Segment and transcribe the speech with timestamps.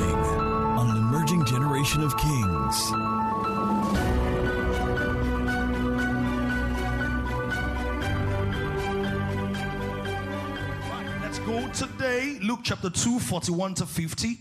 [0.00, 2.92] On an emerging generation of kings.
[10.88, 12.38] Right, Let's go today.
[12.42, 14.38] Luke chapter 2, 41 to 50.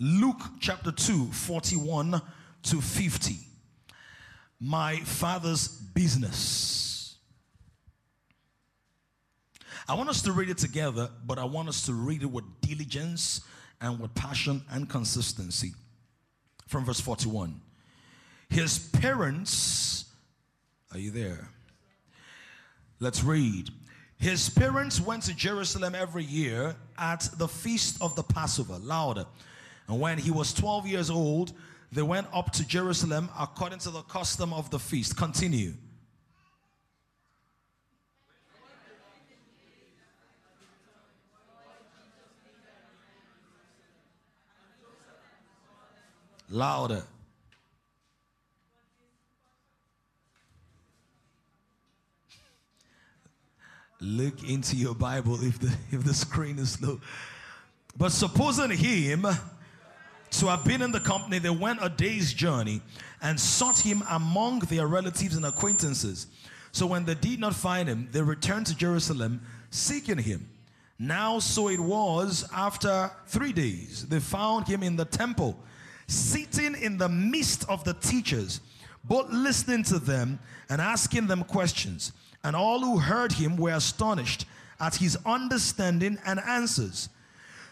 [0.00, 2.20] Luke chapter 2, 41
[2.64, 3.36] to 50.
[4.58, 7.14] My father's business.
[9.88, 12.44] I want us to read it together, but I want us to read it with
[12.60, 13.42] diligence
[13.80, 15.72] and with passion and consistency.
[16.66, 17.60] From verse 41.
[18.50, 20.06] His parents,
[20.92, 21.48] are you there?
[23.00, 23.70] Let's read.
[24.18, 29.26] His parents went to Jerusalem every year at the feast of the Passover, louder.
[29.86, 31.52] And when he was 12 years old,
[31.92, 35.16] they went up to Jerusalem according to the custom of the feast.
[35.16, 35.74] Continue.
[46.50, 47.02] Louder.
[54.00, 57.00] Look into your Bible if the if the screen is low.
[57.96, 59.26] But supposing him
[60.30, 62.80] to have been in the company, they went a day's journey
[63.20, 66.28] and sought him among their relatives and acquaintances.
[66.70, 69.40] So when they did not find him, they returned to Jerusalem
[69.70, 70.48] seeking him.
[70.98, 75.58] Now, so it was after three days, they found him in the temple,
[76.08, 78.60] sitting in the midst of the teachers,
[79.04, 82.12] both listening to them and asking them questions.
[82.42, 84.46] And all who heard him were astonished
[84.80, 87.08] at his understanding and answers.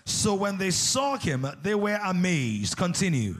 [0.05, 2.77] So when they saw him, they were amazed.
[2.77, 3.37] Continue.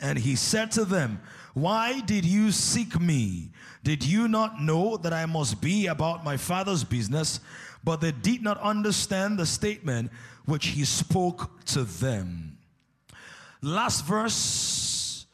[0.00, 1.20] And he said to them,
[1.54, 3.50] Why did you seek me?
[3.82, 7.40] Did you not know that I must be about my father's business?
[7.82, 10.10] But they did not understand the statement
[10.44, 12.58] which he spoke to them.
[13.62, 15.26] Last verse.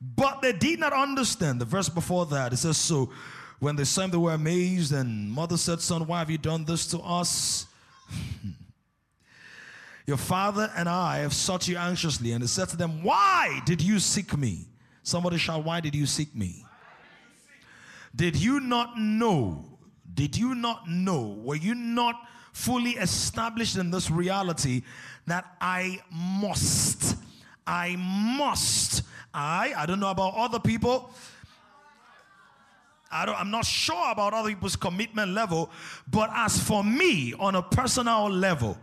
[0.00, 1.60] But they did not understand.
[1.60, 3.10] The verse before that, it says, So
[3.58, 6.64] when they saw him, they were amazed, and mother said, Son, why have you done
[6.64, 7.66] this to us?
[10.06, 12.32] Your father and I have sought you anxiously.
[12.32, 14.69] And he said to them, Why did you seek me?
[15.02, 16.64] Somebody shout, Why did you seek me?
[18.14, 19.64] Did you not know?
[20.12, 21.38] Did you not know?
[21.42, 22.16] Were you not
[22.52, 24.82] fully established in this reality
[25.26, 27.16] that I must?
[27.66, 29.02] I must.
[29.32, 31.12] I, I don't know about other people.
[33.12, 35.70] I don't, I'm not sure about other people's commitment level,
[36.08, 38.78] but as for me, on a personal level,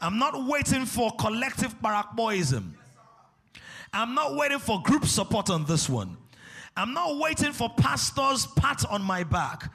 [0.00, 2.72] I'm not waiting for collective barakboism.
[3.92, 6.16] I'm not waiting for group support on this one.
[6.76, 9.72] I'm not waiting for pastors' pat on my back.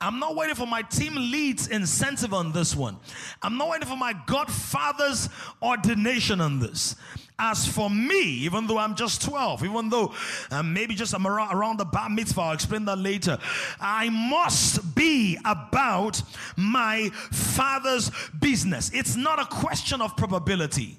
[0.00, 2.96] I'm not waiting for my team lead's incentive on this one.
[3.42, 5.28] I'm not waiting for my godfather's
[5.62, 6.96] ordination on this.
[7.40, 10.12] As for me, even though I'm just 12, even though
[10.50, 13.38] um, maybe just I'm around, around the bar mitzvah, I'll explain that later.
[13.80, 16.20] I must be about
[16.56, 18.90] my father's business.
[18.92, 20.98] It's not a question of probability.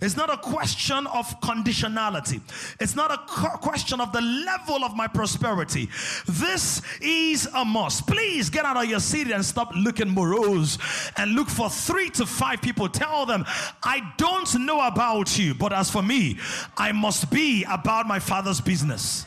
[0.00, 2.40] It's not a question of conditionality.
[2.80, 3.18] It's not a
[3.58, 5.88] question of the level of my prosperity.
[6.26, 8.06] This is a must.
[8.06, 10.78] Please get out of your seat and stop looking morose
[11.16, 12.88] and look for three to five people.
[12.88, 13.44] Tell them,
[13.82, 16.38] I don't know about you, but as for me,
[16.76, 19.26] I must be about my father's business.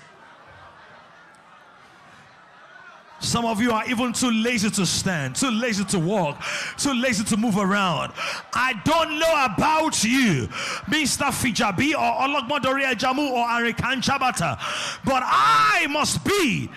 [3.20, 6.40] Some of you are even too lazy to stand, too lazy to walk,
[6.78, 8.14] too lazy to move around.
[8.54, 10.48] I don't know about you,
[10.88, 11.32] Mr.
[11.32, 14.58] Fijabi or Ologmodori Jamu or Arikan Chabata,
[15.04, 16.70] but I must be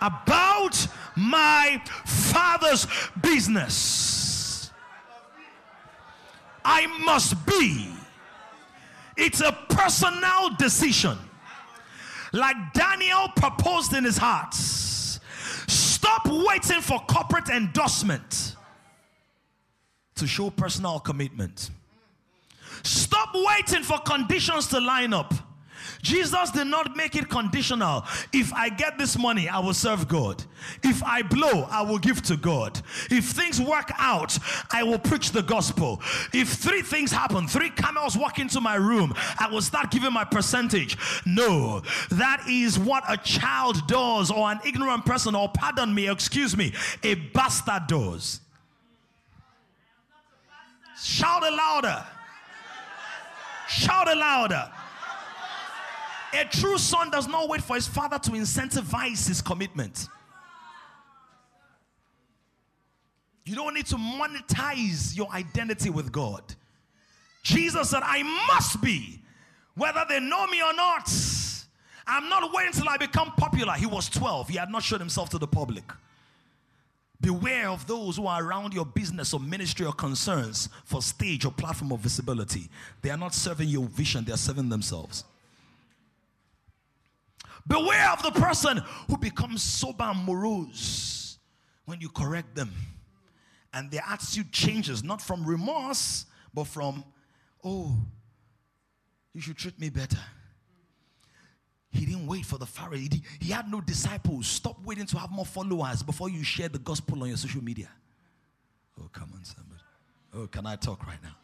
[0.00, 2.86] about my father's
[3.22, 4.70] business.
[6.64, 7.90] I must be.
[9.16, 11.16] It's a personal decision.
[12.32, 14.54] Like Daniel proposed in his heart
[15.96, 18.54] Stop waiting for corporate endorsement
[20.14, 21.70] to show personal commitment.
[22.82, 25.32] Stop waiting for conditions to line up.
[26.06, 28.04] Jesus did not make it conditional.
[28.32, 30.44] If I get this money, I will serve God.
[30.84, 32.80] If I blow, I will give to God.
[33.10, 34.38] If things work out,
[34.70, 36.00] I will preach the gospel.
[36.32, 40.22] If three things happen, three camels walk into my room, I will start giving my
[40.22, 40.96] percentage.
[41.26, 46.56] No, that is what a child does, or an ignorant person, or pardon me, excuse
[46.56, 48.40] me, a bastard does.
[51.02, 52.04] Shout it louder.
[53.68, 54.70] Shout it louder.
[56.36, 60.08] A true son does not wait for his father to incentivize his commitment.
[63.44, 66.42] You don't need to monetize your identity with God.
[67.42, 68.22] Jesus said, I
[68.52, 69.22] must be,
[69.76, 71.08] whether they know me or not.
[72.08, 73.72] I'm not waiting till I become popular.
[73.74, 75.84] He was 12, he had not shown himself to the public.
[77.20, 81.52] Beware of those who are around your business or ministry or concerns for stage or
[81.52, 82.68] platform of visibility.
[83.00, 85.24] They are not serving your vision, they are serving themselves.
[87.66, 91.38] Beware of the person who becomes sober and morose
[91.84, 92.72] when you correct them.
[93.72, 97.04] And their attitude changes, not from remorse, but from,
[97.64, 97.94] oh,
[99.34, 100.18] you should treat me better.
[101.90, 103.08] He didn't wait for the Pharisees.
[103.12, 104.46] He, he had no disciples.
[104.46, 107.88] Stop waiting to have more followers before you share the gospel on your social media.
[109.00, 109.80] Oh, come on, somebody.
[110.34, 111.36] Oh, can I talk right now?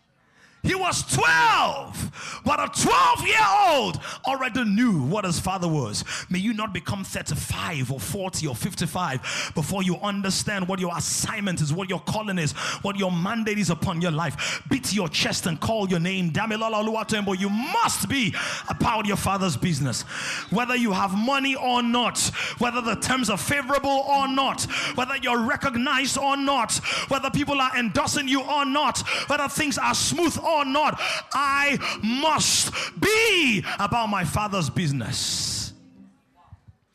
[0.65, 3.37] He was 12, but a 12 year
[3.67, 6.05] old already knew what his father was.
[6.31, 11.61] May you not become 35 or 40 or 55 before you understand what your assignment
[11.61, 14.63] is, what your calling is, what your mandate is upon your life.
[14.71, 16.31] Beat your chest and call your name.
[16.31, 18.33] Damilola You must be
[18.69, 20.03] about your father's business.
[20.51, 22.21] Whether you have money or not,
[22.59, 24.63] whether the terms are favorable or not,
[24.95, 26.77] whether you're recognized or not,
[27.09, 31.01] whether people are endorsing you or not, whether things are smooth or or not,
[31.33, 35.73] I must be about my father's business.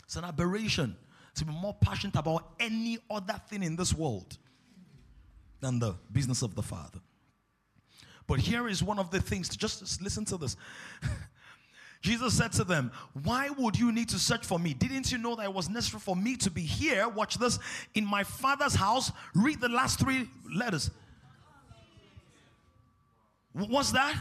[0.04, 0.96] It's an aberration
[1.36, 4.38] to be more passionate about any other thing in this world
[5.60, 7.00] than the business of the father.
[8.26, 10.58] But here is one of the things, just listen to this.
[12.02, 12.92] Jesus said to them,
[13.24, 14.74] Why would you need to search for me?
[14.74, 17.08] Didn't you know that it was necessary for me to be here?
[17.08, 17.60] Watch this.
[17.96, 20.92] In my father's house, read the last three letters.
[23.58, 24.16] What's that?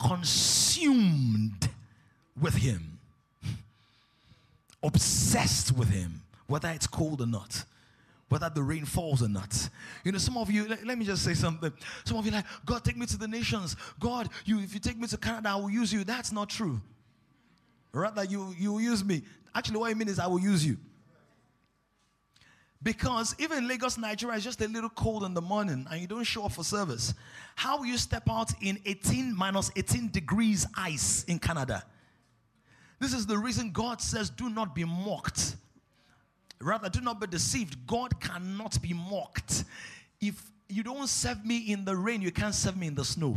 [0.00, 1.68] Consumed
[2.40, 2.98] with Him,
[4.82, 7.64] obsessed with Him, whether it's cold or not
[8.28, 9.68] whether the rain falls or not.
[10.04, 11.72] You know, some of you, let, let, me just say something.
[12.04, 13.76] Some of you like, God, take me to the nations.
[13.98, 16.04] God, you if you take me to Canada, I will use you.
[16.04, 16.80] That's not true.
[17.92, 19.22] Rather, you you will use me.
[19.54, 20.76] Actually, what I mean is I will use you.
[22.82, 26.24] Because even Lagos, Nigeria is just a little cold in the morning and you don't
[26.24, 27.12] show up for service.
[27.56, 31.82] How will you step out in 18 minus 18 degrees ice in Canada?
[33.00, 35.56] This is the reason God says, do not be mocked.
[36.60, 37.86] Rather, do not be deceived.
[37.86, 39.64] God cannot be mocked.
[40.20, 43.36] If you don't serve me in the rain, you can't serve me in the snow.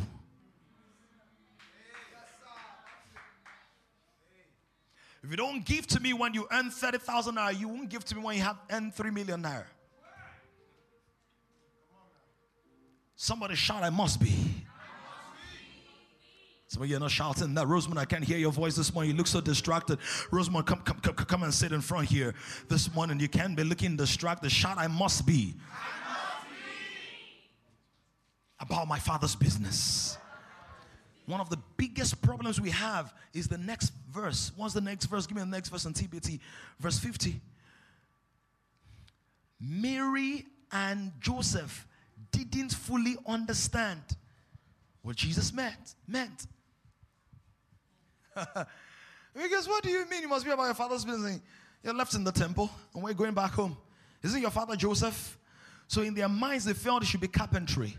[5.23, 8.15] If you don't give to me when you earn 30,000 naira, you won't give to
[8.15, 9.65] me when you have earned 3 million naira.
[13.15, 14.33] Somebody shout, I must be.
[16.71, 17.68] Some of you are not shouting that.
[17.68, 19.12] Rosamond, I can't hear your voice this morning.
[19.12, 20.00] You look so distracted.
[20.31, 22.33] Rosamond, come, come, come, come and sit in front here
[22.69, 23.19] this morning.
[23.19, 24.51] You can't be looking distracted.
[24.51, 25.53] Shout, I must be.
[25.69, 26.56] I must be.
[28.62, 30.17] About my father's business.
[31.31, 34.51] One of the biggest problems we have is the next verse.
[34.57, 35.25] What's the next verse?
[35.25, 36.42] Give me the next verse on TPT.
[36.78, 37.39] Verse 50.
[39.57, 41.88] Mary and Joseph
[42.34, 44.01] didn't fully understand
[45.03, 45.96] what Jesus meant.
[46.05, 46.48] meant.
[48.36, 50.24] because what do you mean?
[50.24, 51.39] You must be about your father's business.
[51.82, 53.77] You're left in the temple and we're going back home.
[54.22, 55.38] Isn't your father Joseph?
[55.88, 57.96] So in their minds, they felt it should be carpentry.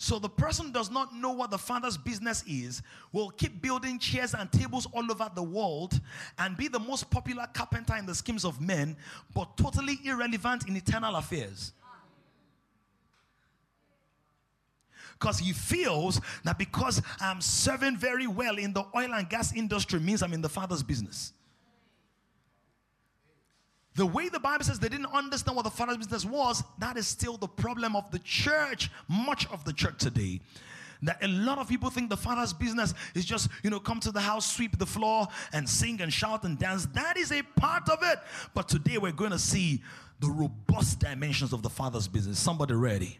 [0.00, 4.32] So the person does not know what the father's business is, will keep building chairs
[4.32, 6.00] and tables all over the world
[6.38, 8.96] and be the most popular carpenter in the schemes of men,
[9.34, 11.72] but totally irrelevant in eternal affairs.
[15.18, 19.98] Because he feels that because I'm serving very well in the oil and gas industry
[19.98, 21.32] means I'm in the father's business.
[23.98, 27.08] The way the Bible says they didn't understand what the Father's business was, that is
[27.08, 30.40] still the problem of the church, much of the church today.
[31.02, 34.12] That a lot of people think the Father's business is just, you know, come to
[34.12, 36.86] the house, sweep the floor, and sing and shout and dance.
[36.94, 38.20] That is a part of it.
[38.54, 39.82] But today we're going to see
[40.20, 42.38] the robust dimensions of the Father's business.
[42.38, 43.18] Somebody ready?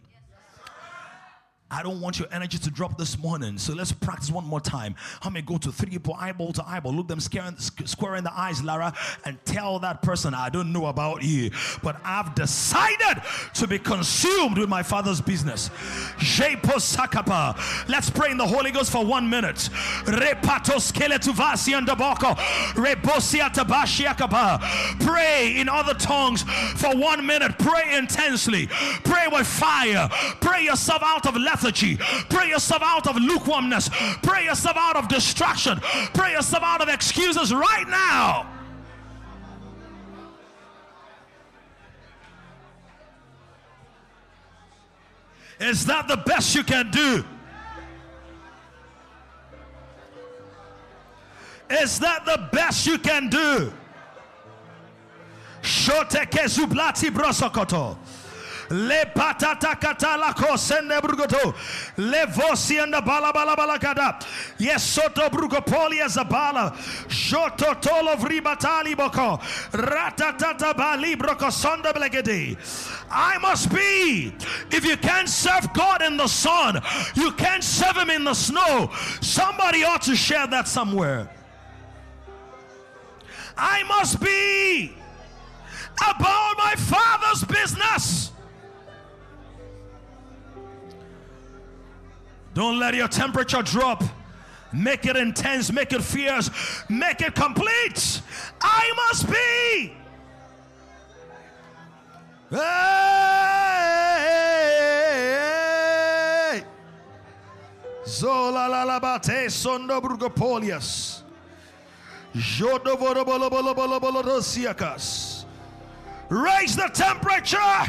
[1.70, 3.58] I don't want your energy to drop this morning.
[3.58, 4.94] So let's practice one more time.
[5.20, 8.62] How many go to three people, eyeball to eyeball, look them square in the eyes,
[8.62, 8.94] Lara,
[9.26, 11.50] and tell that person, I don't know about you,
[11.82, 13.22] but I've decided
[13.52, 15.68] to be consumed with my father's business.
[17.87, 19.68] Let's pray in the Holy Ghost for one minute.
[25.00, 26.42] Pray in other tongues
[26.76, 27.58] for one minute.
[27.58, 28.68] Pray intensely.
[28.68, 30.08] Pray with fire.
[30.40, 31.97] Pray yourself out of lethargy lethargy.
[32.29, 33.91] Pray yourself out of lukewarmness.
[34.23, 35.79] Pray yourself out of distraction.
[36.15, 38.47] Pray yourself out of excuses right now.
[45.61, 47.25] Is that the best you can do?
[51.71, 53.73] Is that the best you can do?
[55.61, 57.99] Shoteke zublati brosokoto.
[58.70, 61.54] Le patata katala kosende brugoto.
[61.96, 64.18] Le vosi and the bala bala bala kada.
[64.58, 65.28] Yes, soto
[67.75, 69.38] tolo vribatali boko.
[69.72, 71.88] Ratatata bali broko sonda.
[73.10, 74.32] I must be.
[74.70, 76.82] If you can't serve God in the sun,
[77.14, 78.90] you can't serve Him in the snow.
[79.20, 81.30] Somebody ought to share that somewhere.
[83.56, 84.92] I must be
[85.96, 88.32] about my Father's business.
[92.59, 94.03] Don't let your temperature drop.
[94.73, 96.50] Make it intense, make it fierce,
[96.88, 98.21] make it complete.
[98.61, 99.93] I must be.
[102.50, 102.65] Hey!
[108.05, 110.00] Zola la la bate sondo
[114.25, 115.45] dosiakas.
[116.29, 117.87] Raise the temperature.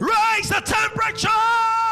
[0.00, 1.83] Raise the temperature.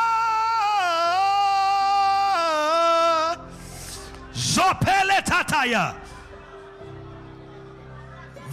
[4.42, 5.94] Zopele tataya.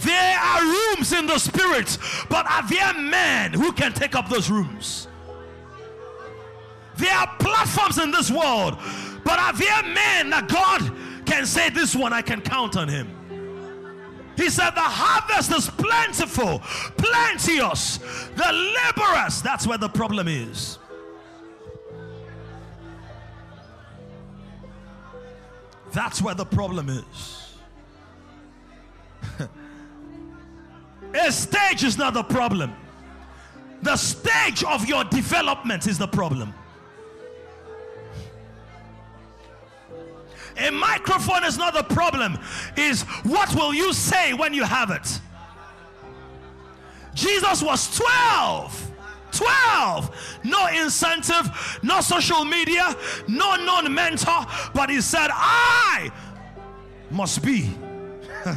[0.00, 4.48] There are rooms in the spirit, but are there men who can take up those
[4.48, 5.08] rooms?
[6.96, 8.78] There are platforms in this world,
[9.24, 10.92] but are there men that God
[11.26, 13.08] can say, This one I can count on him?
[14.36, 16.60] He said, The harvest is plentiful,
[16.96, 17.98] plenteous.
[18.36, 20.78] The laborers, that's where the problem is.
[25.92, 27.54] That's where the problem is.
[31.14, 32.72] A stage is not the problem.
[33.82, 36.54] The stage of your development is the problem.
[40.58, 42.38] A microphone is not the problem,
[42.76, 45.20] is what will you say when you have it?
[47.14, 48.89] Jesus was 12.
[49.32, 50.40] 12.
[50.44, 52.94] No incentive, no social media,
[53.28, 56.10] no known mentor, but he said, I
[57.10, 57.70] must be.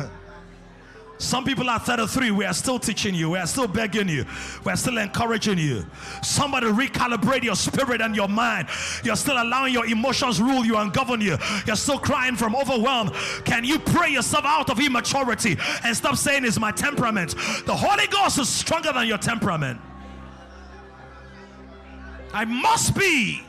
[1.23, 2.31] Some people are 33.
[2.31, 3.29] We are still teaching you.
[3.29, 4.25] We are still begging you.
[4.65, 5.85] We are still encouraging you.
[6.21, 8.67] Somebody recalibrate your spirit and your mind.
[9.05, 11.37] You're still allowing your emotions rule you and govern you.
[11.65, 13.11] You're still crying from overwhelm.
[13.45, 17.35] Can you pray yourself out of immaturity and stop saying it's my temperament?
[17.65, 19.79] The Holy Ghost is stronger than your temperament.
[22.33, 23.43] I must be.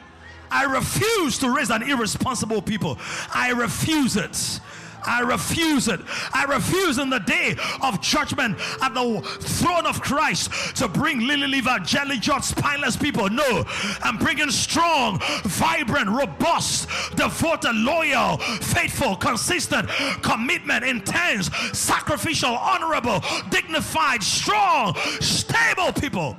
[0.50, 2.98] I refuse to raise an irresponsible people.
[3.32, 4.60] I refuse it.
[5.06, 6.00] I refuse it.
[6.32, 11.46] I refuse in the day of judgment at the throne of Christ to bring lily
[11.46, 13.28] liver, jelly jot, spineless people.
[13.28, 13.64] No,
[14.02, 19.88] I'm bringing strong, vibrant, robust, devoted, loyal, faithful, consistent,
[20.22, 26.36] commitment, intense, sacrificial, honorable, dignified, strong, stable people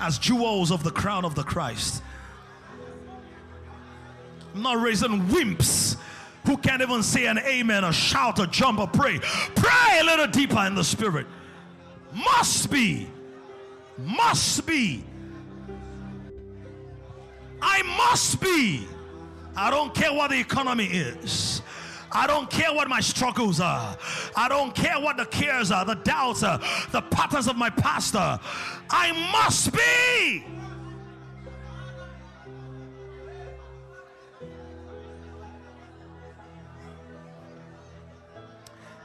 [0.00, 2.02] as jewels of the crown of the Christ.
[4.54, 5.96] I'm not raising wimps
[6.46, 9.18] who can't even say an amen or shout or jump or pray.
[9.54, 11.26] Pray a little deeper in the spirit.
[12.14, 13.08] Must be.
[13.98, 15.04] Must be.
[17.60, 18.86] I must be.
[19.56, 21.62] I don't care what the economy is.
[22.16, 23.94] I don't care what my struggles are.
[24.34, 26.58] I don't care what the cares are, the doubts are,
[26.90, 28.40] the patterns of my pastor.
[28.88, 30.42] I must be.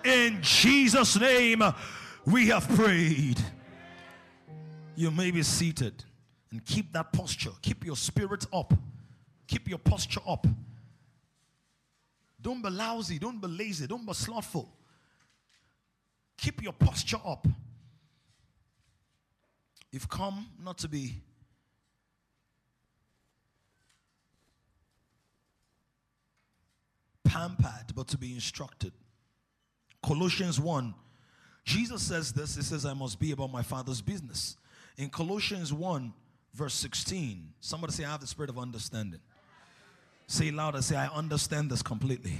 [0.06, 1.62] In Jesus' name,
[2.26, 3.42] we have prayed.
[4.96, 6.06] You may be seated
[6.50, 7.52] and keep that posture.
[7.62, 8.74] Keep your spirit up.
[9.48, 10.48] Keep your posture up.
[12.42, 13.20] Don't be lousy.
[13.20, 13.88] Don't be lazy.
[13.88, 14.70] Don't be slothful.
[16.38, 17.48] Keep your posture up.
[19.92, 21.22] You've come not to be
[27.24, 28.94] pampered, but to be instructed.
[30.04, 30.94] Colossians 1,
[31.64, 32.56] Jesus says this.
[32.56, 34.58] He says, I must be about my Father's business.
[34.98, 36.14] In Colossians 1,
[36.54, 39.20] verse 16, somebody say, I have the spirit of understanding.
[40.32, 42.38] Say louder, say, I understand this completely.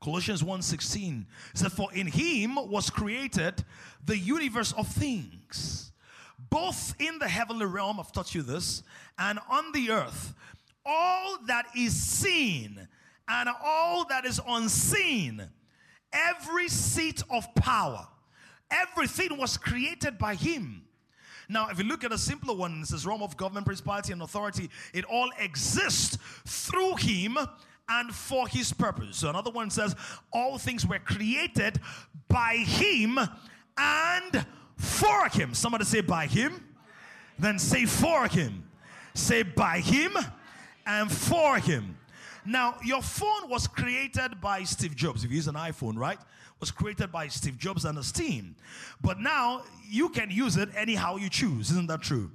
[0.00, 3.62] Colossians 1:16 said, For in him was created
[4.02, 5.92] the universe of things,
[6.48, 8.84] both in the heavenly realm, I've taught you this,
[9.18, 10.32] and on the earth.
[10.86, 12.88] All that is seen
[13.28, 15.46] and all that is unseen,
[16.10, 18.08] every seat of power,
[18.70, 20.85] everything was created by him
[21.48, 24.22] Now, if you look at a simpler one, it says realm of government, principality, and
[24.22, 24.70] authority.
[24.92, 27.38] It all exists through him
[27.88, 29.18] and for his purpose.
[29.18, 29.94] So another one says
[30.32, 31.80] all things were created
[32.28, 33.18] by him
[33.78, 35.54] and for him.
[35.54, 36.64] Somebody say by him,
[37.38, 38.64] then say for him.
[39.14, 40.16] Say by him
[40.84, 41.96] and for him.
[42.44, 45.24] Now, your phone was created by Steve Jobs.
[45.24, 46.18] If you use an iPhone, right?
[46.58, 48.56] Was created by Steve Jobs and his team.
[49.02, 51.70] But now you can use it anyhow you choose.
[51.70, 52.30] Isn't that true?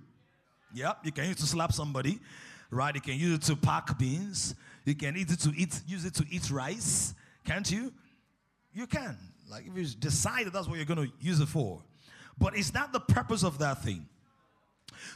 [0.73, 0.99] Yep.
[1.03, 2.19] You can use it to slap somebody,
[2.69, 2.93] right?
[2.93, 4.55] You can use it to pack beans.
[4.85, 7.13] You can use it to eat, use it to eat rice.
[7.45, 7.91] Can't you?
[8.73, 9.17] You can.
[9.49, 11.81] Like if you decide that that's what you're going to use it for.
[12.37, 14.07] But is that the purpose of that thing?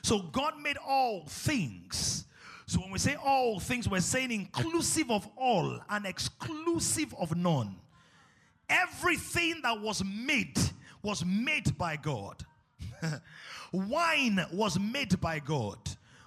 [0.02, 2.26] So God made all things.
[2.68, 7.76] So when we say all things, we're saying inclusive of all and exclusive of none.
[8.70, 10.58] Everything that was made
[11.04, 12.44] was made by God.
[13.72, 15.78] Wine was made by God.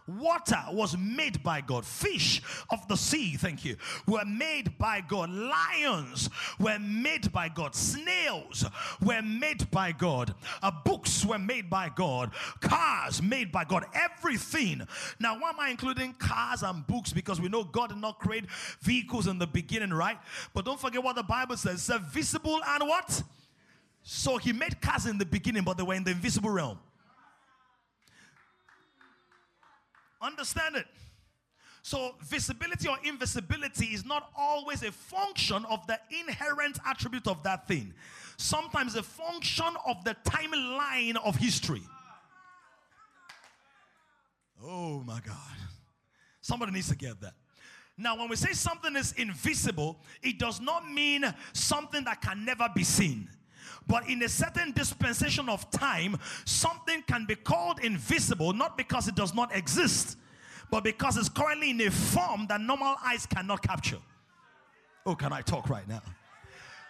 [0.08, 1.84] Water was made by God.
[1.84, 5.30] Fish of the sea, thank you, were made by God.
[5.30, 7.74] Lions were made by God.
[7.74, 8.64] Snails
[9.02, 10.34] were made by God.
[10.62, 12.30] Uh, books were made by God.
[12.60, 13.84] Cars made by God.
[13.92, 14.86] Everything.
[15.20, 17.12] Now, why am I including cars and books?
[17.12, 18.46] Because we know God did not create
[18.80, 20.18] vehicles in the beginning, right?
[20.54, 21.88] But don't forget what the Bible says.
[21.88, 23.22] It's visible and what?
[24.02, 26.78] So he made cars in the beginning, but they were in the invisible realm.
[30.20, 30.86] Understand it.
[31.82, 37.66] So, visibility or invisibility is not always a function of the inherent attribute of that
[37.66, 37.94] thing.
[38.36, 41.82] Sometimes a function of the timeline of history.
[44.62, 45.36] Oh my God.
[46.40, 47.34] Somebody needs to get that.
[47.96, 52.68] Now, when we say something is invisible, it does not mean something that can never
[52.74, 53.28] be seen.
[53.88, 59.14] But in a certain dispensation of time, something can be called invisible not because it
[59.14, 60.18] does not exist,
[60.70, 63.98] but because it's currently in a form that normal eyes cannot capture.
[65.06, 66.02] Oh, can I talk right now?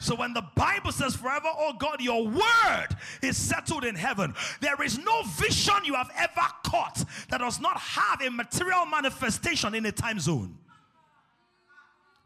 [0.00, 2.88] So when the Bible says, Forever, oh God, your word
[3.22, 7.78] is settled in heaven, there is no vision you have ever caught that does not
[7.78, 10.56] have a material manifestation in a time zone.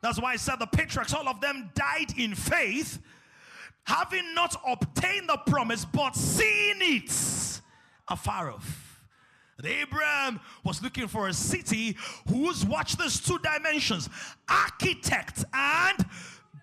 [0.03, 2.99] That's why I said the patriarchs, all of them died in faith
[3.85, 7.61] having not obtained the promise, but seeing it
[8.09, 8.93] afar off.
[9.65, 11.97] Abraham was looking for a city
[12.29, 14.09] whose, watch this two dimensions,
[14.49, 16.05] architect and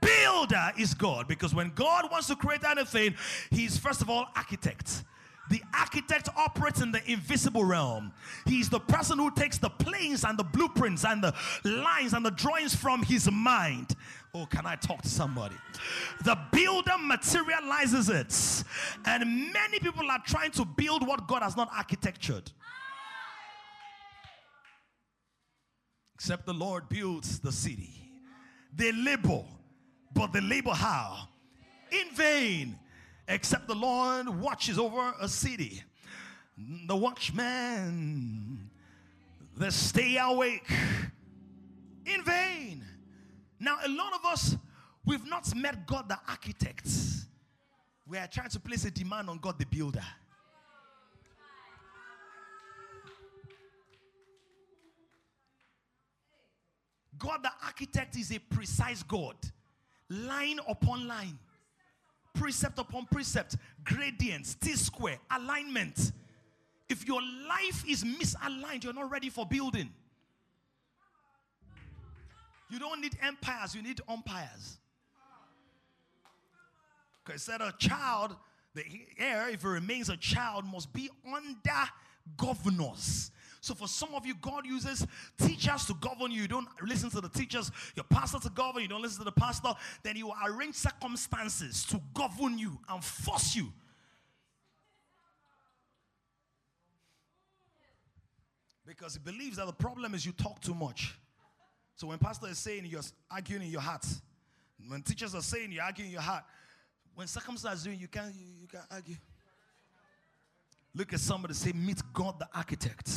[0.01, 1.27] builder is God.
[1.27, 3.15] Because when God wants to create anything,
[3.51, 5.03] he's first of all architect.
[5.49, 8.12] The architect operates in the invisible realm.
[8.45, 12.32] He's the person who takes the plans and the blueprints and the lines and the
[12.32, 13.95] drawings from his mind.
[14.33, 15.55] Oh, can I talk to somebody?
[16.23, 18.63] The builder materializes it.
[19.05, 22.51] And many people are trying to build what God has not architectured.
[26.13, 27.93] Except the Lord builds the city.
[28.75, 29.43] They labor,
[30.13, 31.27] but they labor how?
[31.91, 32.77] In vain
[33.29, 35.83] except the Lord watches over a city.
[36.87, 38.69] The watchman,
[39.55, 40.69] they stay awake
[42.05, 42.83] in vain.
[43.60, 44.56] Now, a lot of us,
[45.06, 46.88] we've not met God the architect.
[48.08, 50.04] We are trying to place a demand on God the builder.
[57.17, 59.36] God the architect is a precise God,
[60.10, 61.38] line upon line
[62.39, 66.13] precept upon precept, gradients, T square, alignment.
[66.88, 69.89] If your life is misaligned, you're not ready for building.
[72.69, 74.77] You don't need empires, you need umpires.
[77.23, 78.36] Because said a child,
[78.75, 78.84] the
[79.17, 81.89] heir, if it remains a child, must be under
[82.38, 83.32] governors.
[83.62, 85.05] So for some of you, God uses
[85.38, 86.43] teachers to govern you.
[86.43, 89.32] You don't listen to the teachers, your pastor to govern, you don't listen to the
[89.32, 89.73] pastor.
[90.03, 93.73] Then you arrange circumstances to govern you and force you.
[98.86, 101.15] Because he believes that the problem is you talk too much.
[101.99, 104.05] So when pastor is saying you're arguing in your heart,
[104.88, 106.45] when teachers are saying you're arguing in your heart,
[107.13, 109.17] when circumstances doing you can't you, you can't argue.
[110.95, 113.12] Look at somebody say, meet God the architect.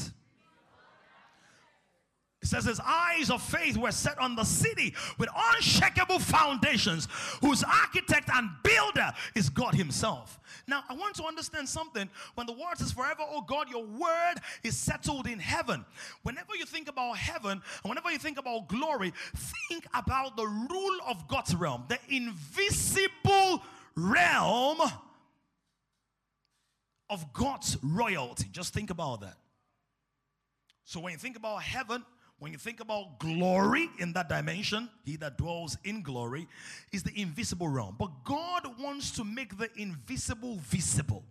[2.42, 7.06] It says his eyes of faith were set on the city with unshakable foundations,
[7.40, 10.40] whose architect and builder is God Himself.
[10.66, 12.10] Now, I want to understand something.
[12.34, 15.84] When the word says, Forever, oh God, your word is settled in heaven.
[16.24, 20.98] Whenever you think about heaven, and whenever you think about glory, think about the rule
[21.06, 23.62] of God's realm, the invisible
[23.94, 24.80] realm
[27.08, 28.48] of God's royalty.
[28.50, 29.36] Just think about that.
[30.84, 32.04] So when you think about heaven,
[32.42, 36.48] when you think about glory in that dimension, he that dwells in glory
[36.90, 37.94] is the invisible realm.
[37.96, 41.22] But God wants to make the invisible visible.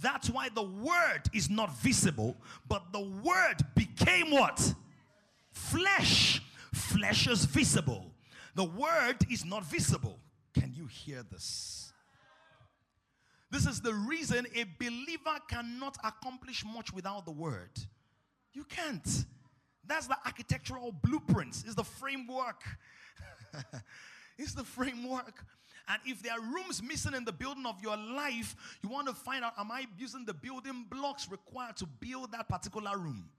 [0.00, 2.36] That's why the word is not visible,
[2.66, 4.74] but the word became what?
[5.52, 6.42] Flesh.
[6.74, 8.10] Flesh is visible.
[8.56, 10.18] The word is not visible.
[10.54, 11.92] Can you hear this?
[13.52, 17.70] This is the reason a believer cannot accomplish much without the word.
[18.52, 19.24] You can't.
[19.88, 22.62] That's the architectural blueprints, it's the framework.
[24.38, 25.44] it's the framework.
[25.88, 29.14] And if there are rooms missing in the building of your life, you want to
[29.14, 33.30] find out am I using the building blocks required to build that particular room?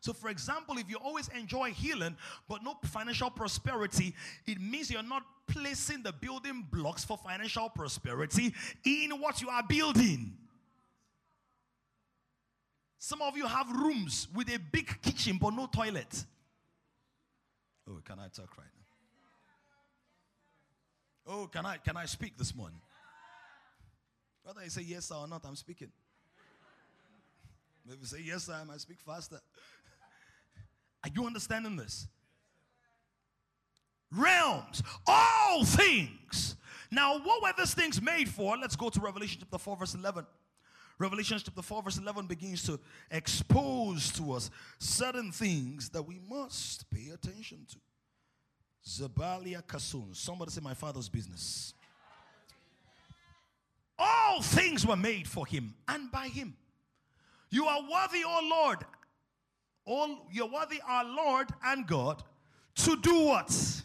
[0.00, 2.16] So, for example, if you always enjoy healing
[2.48, 4.14] but no financial prosperity,
[4.46, 9.62] it means you're not placing the building blocks for financial prosperity in what you are
[9.62, 10.32] building.
[13.02, 16.26] Some of you have rooms with a big kitchen but no toilet.
[17.88, 18.66] Oh, can I talk right
[21.26, 21.34] now?
[21.34, 22.78] Oh, can I can I speak this morning?
[24.42, 25.90] Whether you say yes or not, I'm speaking.
[27.88, 29.40] Maybe say yes, I might speak faster.
[31.02, 32.06] Are you understanding this?
[34.12, 36.56] Realms, all things.
[36.90, 38.58] Now, what were these things made for?
[38.58, 40.26] Let's go to Revelation chapter 4, verse 11.
[41.00, 42.78] Revelation chapter 4, verse 11 begins to
[43.10, 47.78] expose to us certain things that we must pay attention to.
[48.86, 50.14] Zabalia Kasun.
[50.14, 51.72] Somebody say, My father's business.
[53.98, 56.54] All things were made for him and by him.
[57.48, 58.84] You are worthy, O Lord.
[59.86, 62.22] All you're worthy, our Lord and God,
[62.74, 63.50] to do what?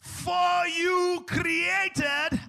[0.00, 2.40] For you created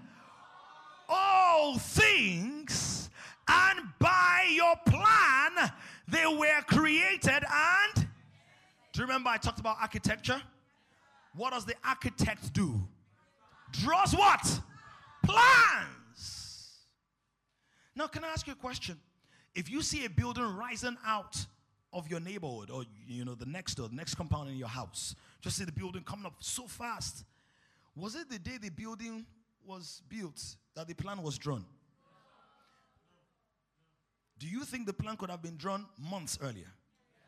[1.14, 3.10] all things,
[3.48, 5.72] and by your plan
[6.08, 8.08] they were created and
[8.94, 10.40] do you remember I talked about architecture?
[11.36, 12.80] What does the architect do?
[13.72, 14.62] Draws what?
[15.26, 16.70] Plans.
[17.96, 19.00] Now, can I ask you a question?
[19.56, 21.44] If you see a building rising out
[21.92, 25.16] of your neighborhood or you know the next door, the next compound in your house,
[25.42, 27.24] just see the building coming up so fast.
[27.96, 29.26] Was it the day the building
[29.66, 30.42] was built
[30.76, 31.66] that the plan was drawn?
[34.40, 36.72] Do you think the plan could have been drawn months earlier?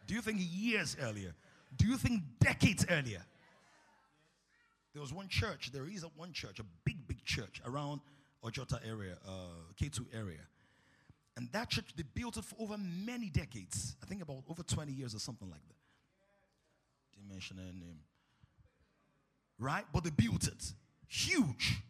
[0.08, 1.34] Do you think years earlier?
[1.76, 3.24] Do you think decades earlier?
[4.94, 8.02] There was one church, there is one church, a big, big church around
[8.44, 9.32] Ojota area, uh,
[9.82, 10.40] Ketu area.
[11.36, 13.96] And that church, they built it for over many decades.
[14.02, 15.76] I think about over 20 years or something like that.
[17.14, 18.00] Didn't mention their name.
[19.60, 19.84] Right?
[19.94, 20.74] But they built it.
[21.08, 21.82] Huge.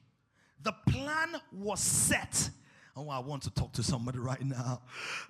[0.63, 2.49] The plan was set
[2.97, 4.81] Oh, I want to talk to somebody right now.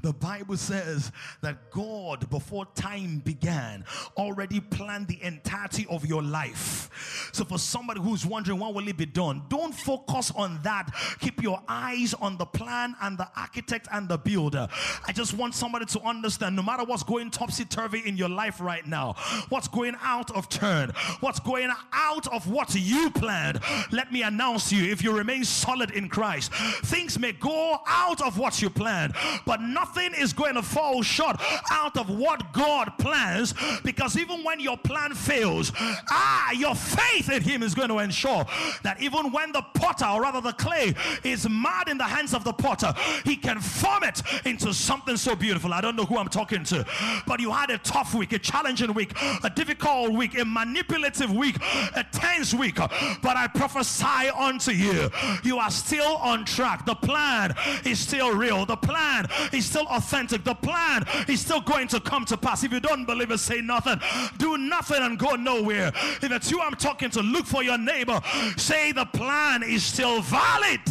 [0.01, 3.85] The Bible says that God, before time began,
[4.17, 6.91] already planned the entirety of your life.
[7.33, 10.91] So, for somebody who's wondering when will it be done, don't focus on that.
[11.21, 14.67] Keep your eyes on the plan and the architect and the builder.
[15.07, 18.61] I just want somebody to understand no matter what's going topsy turvy in your life
[18.61, 19.15] right now,
[19.49, 23.59] what's going out of turn, what's going out of what you planned,
[23.91, 27.54] let me announce you if you remain solid in Christ, things may go
[27.87, 29.13] out of what you planned,
[29.45, 31.37] but nothing is going to fall short
[31.71, 37.41] out of what God plans because even when your plan fails, ah, your faith in
[37.41, 38.45] Him is going to ensure
[38.83, 42.43] that even when the potter, or rather the clay, is mad in the hands of
[42.43, 45.73] the potter, He can form it into something so beautiful.
[45.73, 46.85] I don't know who I'm talking to,
[47.27, 49.11] but you had a tough week, a challenging week,
[49.43, 51.57] a difficult week, a manipulative week,
[51.95, 55.09] a tense week, but I prophesy unto you,
[55.43, 56.85] you are still on track.
[56.85, 57.44] The plan
[57.85, 58.65] is still real.
[58.65, 60.43] The plan is still authentic.
[60.43, 62.63] The plan is still going to come to pass.
[62.63, 63.99] If you don't believe it, say nothing.
[64.37, 65.91] Do nothing and go nowhere.
[66.21, 68.21] If it's you I'm talking to, look for your neighbor.
[68.57, 70.81] Say the plan is still valid.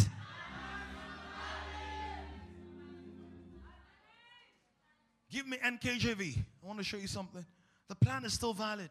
[5.31, 6.37] Give me NKJV.
[6.37, 7.45] I want to show you something.
[7.89, 8.89] The plan is still valid.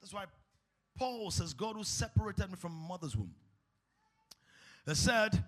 [0.00, 0.24] That's why
[0.98, 3.32] Paul says, God who separated me from mother's womb.
[4.84, 5.44] They said,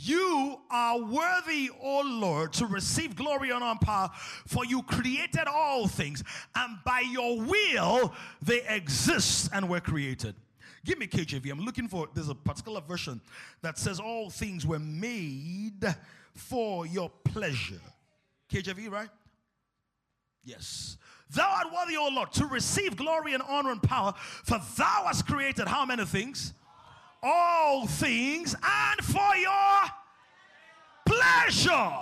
[0.00, 4.10] you are worthy, O Lord, to receive glory, and honor, and power,
[4.46, 6.22] for you created all things,
[6.54, 10.36] and by your will they exist and were created.
[10.84, 11.50] Give me KJV.
[11.50, 13.20] I'm looking for, there's a particular version
[13.62, 15.84] that says all things were made
[16.32, 17.80] for your pleasure.
[18.52, 19.08] KJV, right?
[20.44, 20.96] Yes.
[21.30, 25.26] Thou art worthy, O Lord, to receive glory and honor and power, for thou hast
[25.26, 26.54] created how many things?
[27.22, 29.80] All things and for your
[31.06, 31.92] pleasure.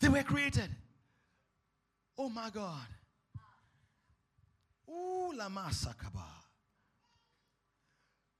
[0.00, 0.68] They were created.
[2.18, 2.86] Oh my God.
[4.88, 6.22] Ooh, lama sakaba.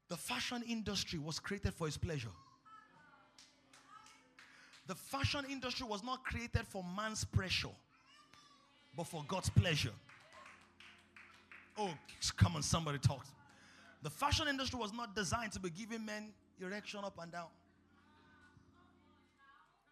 [0.08, 2.28] The fashion industry was created for his pleasure.
[4.86, 7.74] The fashion industry was not created for man's pressure,
[8.96, 9.94] but for God's pleasure.
[11.78, 11.90] Oh,
[12.36, 13.26] come on, somebody talk.
[14.04, 17.46] The fashion industry was not designed to be giving men erection up and down.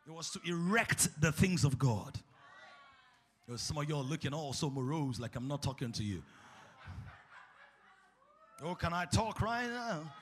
[0.06, 2.18] It was to erect the things of God.
[3.56, 6.22] Some of y'all looking all so morose like I'm not talking to you.
[8.62, 10.12] Oh, can I talk right now?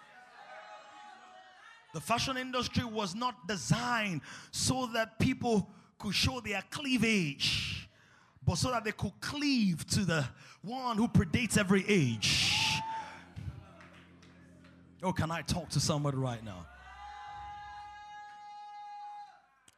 [1.92, 4.20] The fashion industry was not designed
[4.52, 7.88] so that people could show their cleavage,
[8.46, 10.24] but so that they could cleave to the
[10.62, 12.49] one who predates every age.
[15.02, 16.66] Oh, can I talk to somebody right now?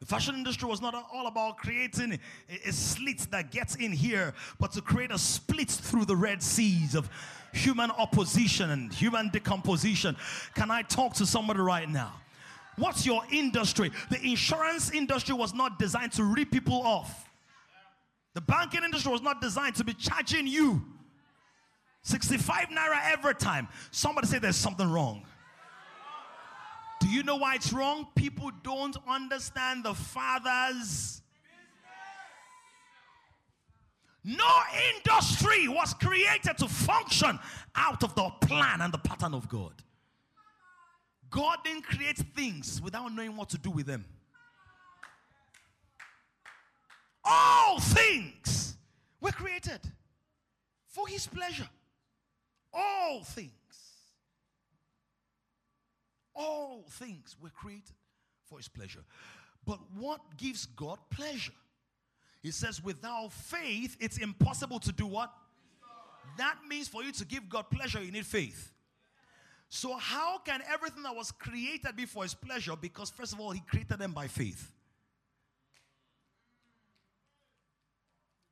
[0.01, 2.19] The fashion industry was not all about creating
[2.67, 6.97] a, slit that gets in here, but to create a split through the Red Seas
[6.97, 7.09] of
[7.53, 10.17] human opposition and human decomposition.
[10.57, 12.15] Can I talk to somebody right now?
[12.77, 13.93] What's your industry?
[14.11, 17.31] The insurance industry was not designed to rip people off.
[18.35, 20.83] The banking industry was not designed to be charging you
[22.03, 23.69] 65 naira every time.
[23.91, 25.25] Somebody say there's something wrong.
[27.01, 28.07] Do you know why it's wrong?
[28.15, 31.21] People don't understand the Father's.
[34.25, 34.49] No
[34.95, 37.39] industry was created to function
[37.75, 39.75] out of the plan and the pattern of God.
[41.29, 44.05] God didn't create things without knowing what to do with them.
[47.25, 48.77] All things
[49.21, 49.81] were created
[50.87, 51.69] for His pleasure.
[52.73, 53.51] All things.
[56.35, 57.95] All things were created
[58.45, 59.05] for his pleasure.
[59.67, 61.53] But what gives God pleasure?
[62.43, 65.33] He says, without faith, it's impossible to do what?
[66.39, 68.73] That means for you to give God pleasure, you need faith.
[69.69, 72.75] So, how can everything that was created be for his pleasure?
[72.79, 74.71] Because, first of all, he created them by faith.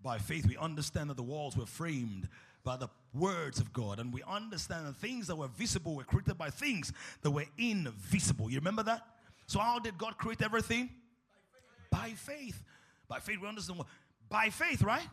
[0.02, 2.28] By faith, we understand that the walls were framed
[2.64, 3.98] by the words of God.
[3.98, 6.92] And we understand that things that were visible were created by things
[7.22, 8.50] that were invisible.
[8.50, 9.02] You remember that?
[9.46, 10.90] So, how did God create everything?
[11.90, 12.24] By faith.
[12.28, 12.64] By faith,
[13.08, 13.88] by faith we understand what?
[14.28, 15.08] By faith, right?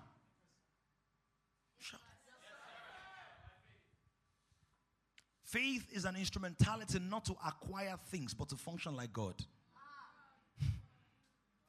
[5.48, 9.34] Faith is an instrumentality not to acquire things, but to function like God.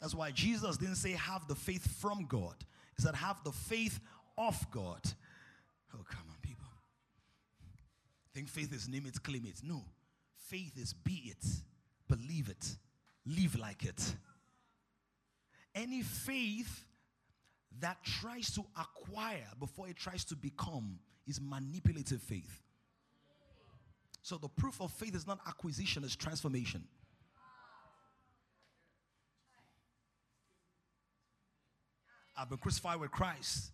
[0.01, 2.57] That's why Jesus didn't say have the faith from God.
[2.97, 4.01] He said have the faith
[4.37, 5.01] of God.
[5.95, 6.67] Oh, come on, people.
[8.35, 9.61] Think faith is name it, claim it.
[9.63, 9.85] No.
[10.49, 11.45] Faith is be it,
[12.09, 12.77] believe it,
[13.27, 14.15] live like it.
[15.75, 16.85] Any faith
[17.81, 22.63] that tries to acquire before it tries to become is manipulative faith.
[24.23, 26.85] So the proof of faith is not acquisition, it's transformation.
[32.37, 33.73] I've been crucified with Christ.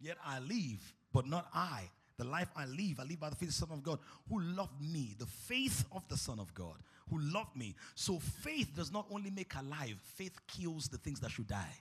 [0.00, 1.90] Yet I live, but not I.
[2.16, 4.40] The life I live, I live by the faith of the Son of God who
[4.40, 5.14] loved me.
[5.18, 6.76] The faith of the Son of God
[7.10, 7.74] who loved me.
[7.94, 11.78] So faith does not only make alive, faith kills the things that should die.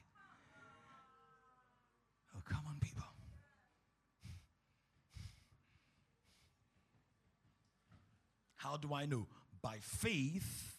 [2.36, 3.04] Oh, come on, people.
[8.56, 9.28] How do I know?
[9.62, 10.78] By faith,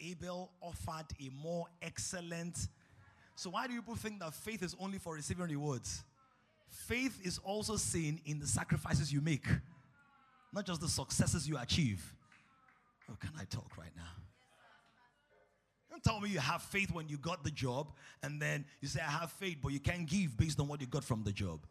[0.00, 2.68] Abel offered a more excellent
[3.36, 6.02] so, why do people think that faith is only for receiving rewards?
[6.68, 9.46] Faith is also seen in the sacrifices you make,
[10.54, 12.14] not just the successes you achieve.
[13.10, 14.02] Oh, can I talk right now?
[15.90, 19.00] Don't tell me you have faith when you got the job and then you say,
[19.00, 21.66] I have faith, but you can't give based on what you got from the job.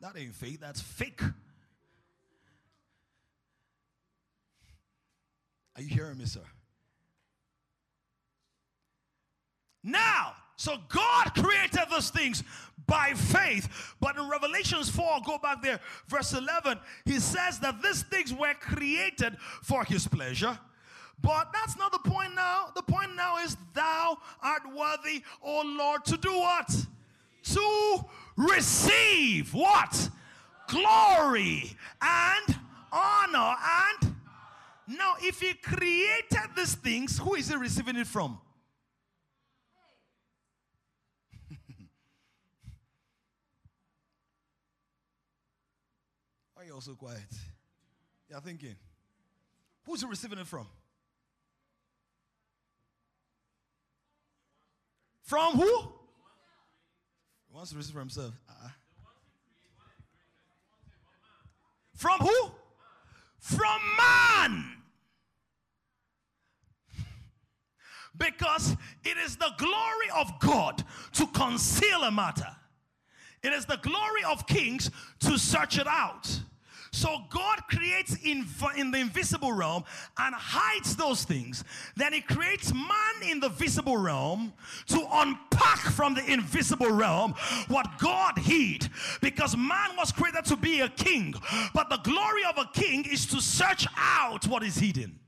[0.00, 1.20] That ain't faith, that's fake.
[5.74, 6.40] Are you hearing me, sir?
[9.82, 12.42] Now, so God created those things
[12.86, 13.94] by faith.
[14.00, 18.54] But in Revelations 4, go back there, verse 11, he says that these things were
[18.54, 20.58] created for his pleasure.
[21.20, 22.70] But that's not the point now.
[22.74, 26.86] The point now is, Thou art worthy, O Lord, to do what?
[27.44, 28.04] To
[28.36, 30.10] receive what?
[30.68, 32.56] Glory and
[32.92, 33.54] honor.
[34.02, 34.14] And
[34.88, 38.38] now, if He created these things, who is He receiving it from?
[46.66, 47.20] You all so quiet?
[48.28, 48.74] You're thinking,
[49.84, 50.66] who's receiving it from?
[55.22, 55.78] From who?
[57.48, 58.32] He wants to receive from himself.
[58.48, 58.68] Uh-uh.
[61.94, 62.50] From who?
[63.38, 64.64] From man.
[68.16, 72.48] Because it is the glory of God to conceal a matter.
[73.42, 76.40] It is the glory of kings to search it out.
[76.96, 79.84] So God creates in, in the invisible realm
[80.16, 81.62] and hides those things.
[81.94, 84.54] Then He creates man in the visible realm
[84.86, 87.34] to unpack from the invisible realm
[87.68, 88.88] what God hid.
[89.20, 91.34] Because man was created to be a king,
[91.74, 95.18] but the glory of a king is to search out what is hidden.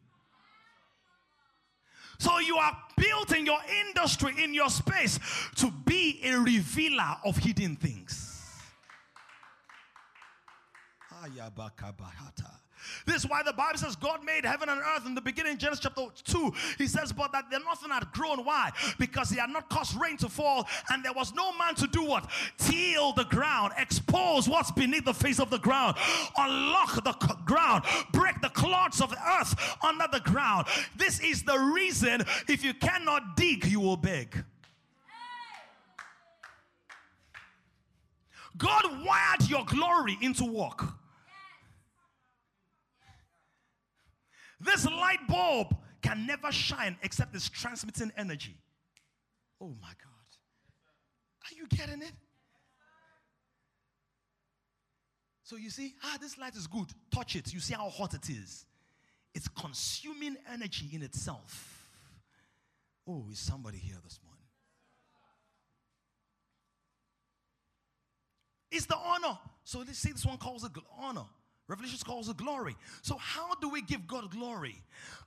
[2.18, 5.20] So you are built in your industry, in your space,
[5.56, 8.27] to be a revealer of hidden things.
[13.06, 15.82] This is why the Bible says God made heaven and earth in the beginning, Genesis
[15.82, 16.52] chapter 2.
[16.78, 18.44] He says, But that there nothing had grown.
[18.44, 18.70] Why?
[18.98, 22.04] Because he had not caused rain to fall, and there was no man to do
[22.04, 22.30] what?
[22.58, 25.96] Till the ground, expose what's beneath the face of the ground,
[26.36, 27.12] unlock the
[27.46, 30.66] ground, break the clods of the earth under the ground.
[30.96, 34.44] This is the reason if you cannot dig, you will beg.
[38.56, 40.84] God wired your glory into work.
[44.60, 48.56] This light bulb can never shine except it's transmitting energy.
[49.60, 50.08] Oh my God.
[51.44, 52.12] Are you getting it?
[55.42, 56.88] So you see, ah, this light is good.
[57.10, 57.54] Touch it.
[57.54, 58.66] You see how hot it is.
[59.34, 61.88] It's consuming energy in itself.
[63.06, 64.44] Oh, is somebody here this morning?
[68.70, 69.38] It's the honor.
[69.64, 71.24] So let's see this one calls it honor.
[71.68, 72.74] Revelation calls it glory.
[73.02, 74.76] So, how do we give God glory?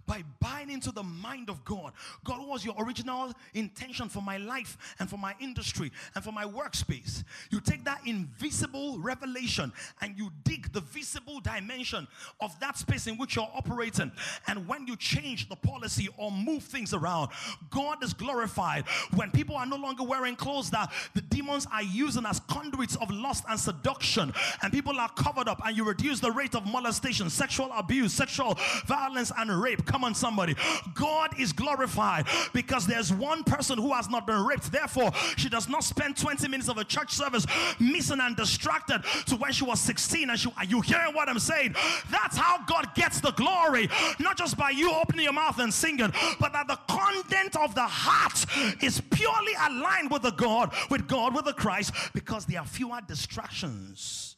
[0.08, 1.94] By buying into the mind of God.
[2.24, 6.44] God was your original intention for my life and for my industry and for my
[6.44, 7.24] workspace.
[7.52, 12.08] You take that invisible revelation and you dig the visible dimension
[12.42, 14.12] of that space in which you're operating.
[14.48, 17.30] And when you change the policy or move things around,
[17.70, 18.86] God is glorified.
[19.14, 23.12] When people are no longer wearing clothes that the demons are using as conduits of
[23.12, 27.30] lust and seduction, and people are covered up, and you reduce the rate of molestation,
[27.30, 29.86] sexual abuse, sexual violence, and rape.
[29.86, 30.56] Come on, somebody.
[30.94, 34.72] God is glorified because there's one person who has not been raped.
[34.72, 37.46] Therefore, she does not spend 20 minutes of a church service
[37.80, 40.30] missing and distracted to when she was 16.
[40.30, 41.76] And she, are you hearing what I'm saying?
[42.10, 43.90] That's how God gets the glory.
[44.20, 47.82] Not just by you opening your mouth and singing, but that the content of the
[47.82, 48.46] heart
[48.84, 53.00] is purely aligned with the God, with God, with the Christ, because there are fewer
[53.08, 54.31] distractions.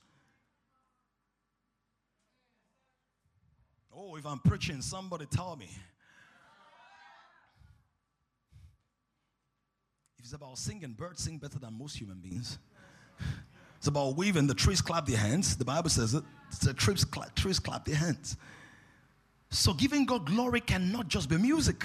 [4.05, 5.69] Oh, if I'm preaching, somebody tell me.
[10.17, 12.57] If it's about singing, birds sing better than most human beings.
[13.77, 15.55] It's about weaving, the trees clap their hands.
[15.55, 16.23] The Bible says it.
[16.61, 18.35] The trees clap, trees clap their hands.
[19.51, 21.83] So giving God glory cannot just be music.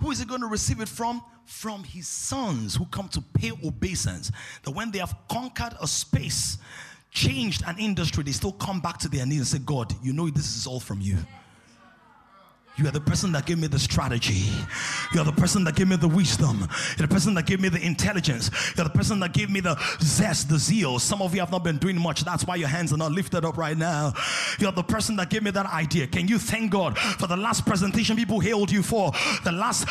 [0.00, 1.22] Who is he going to receive it from?
[1.44, 4.30] From his sons who come to pay obeisance.
[4.64, 6.58] That when they have conquered a space,
[7.10, 10.28] changed an industry, they still come back to their knees and say, God, you know
[10.30, 11.16] this is all from you.
[12.80, 14.50] You are the person that gave me the strategy.
[15.12, 16.66] You are the person that gave me the wisdom.
[16.96, 18.50] You're the person that gave me the intelligence.
[18.74, 20.98] You're the person that gave me the zest, the zeal.
[20.98, 22.24] Some of you have not been doing much.
[22.24, 24.14] That's why your hands are not lifted up right now.
[24.58, 26.06] You're the person that gave me that idea.
[26.06, 29.12] Can you thank God for the last presentation people hailed you for?
[29.44, 29.86] The last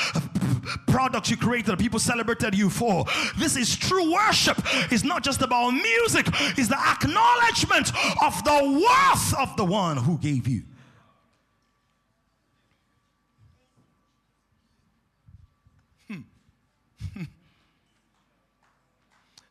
[0.88, 3.06] product you created, people celebrated you for.
[3.38, 4.60] This is true worship.
[4.92, 7.92] It's not just about music, it's the acknowledgement
[8.24, 10.64] of the worth of the one who gave you.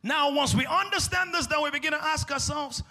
[0.09, 2.81] Now, once we understand this, then we begin to ask ourselves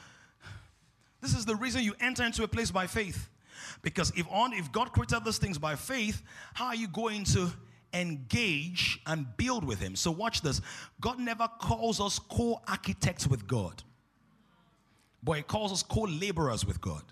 [1.21, 3.29] this is the reason you enter into a place by faith.
[3.83, 6.23] Because if, on, if God created these things by faith,
[6.55, 7.51] how are you going to
[7.93, 9.97] engage and build with Him?
[9.97, 10.61] So, watch this.
[11.01, 13.83] God never calls us co architects with God,
[15.21, 17.03] but He calls us co laborers with God.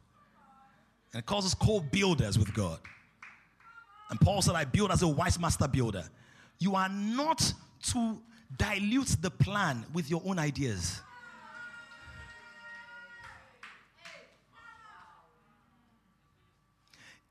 [1.14, 2.78] And He calls us co builders with God.
[4.11, 6.04] And Paul said, I build as a wise master builder.
[6.61, 7.52] You are not
[7.90, 8.20] to
[8.55, 11.01] dilutes the plan with your own ideas.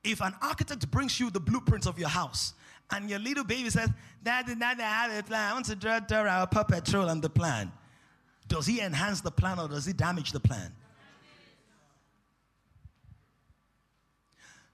[0.04, 2.54] If an architect brings you the blueprints of your house
[2.92, 3.90] and your little baby says,
[4.24, 5.52] Daddy, Daddy, I have a plan.
[5.52, 6.64] I want to draw, draw our Paw
[7.08, 7.72] on the plan.
[8.48, 10.72] Does he enhance the plan or does he damage the plan?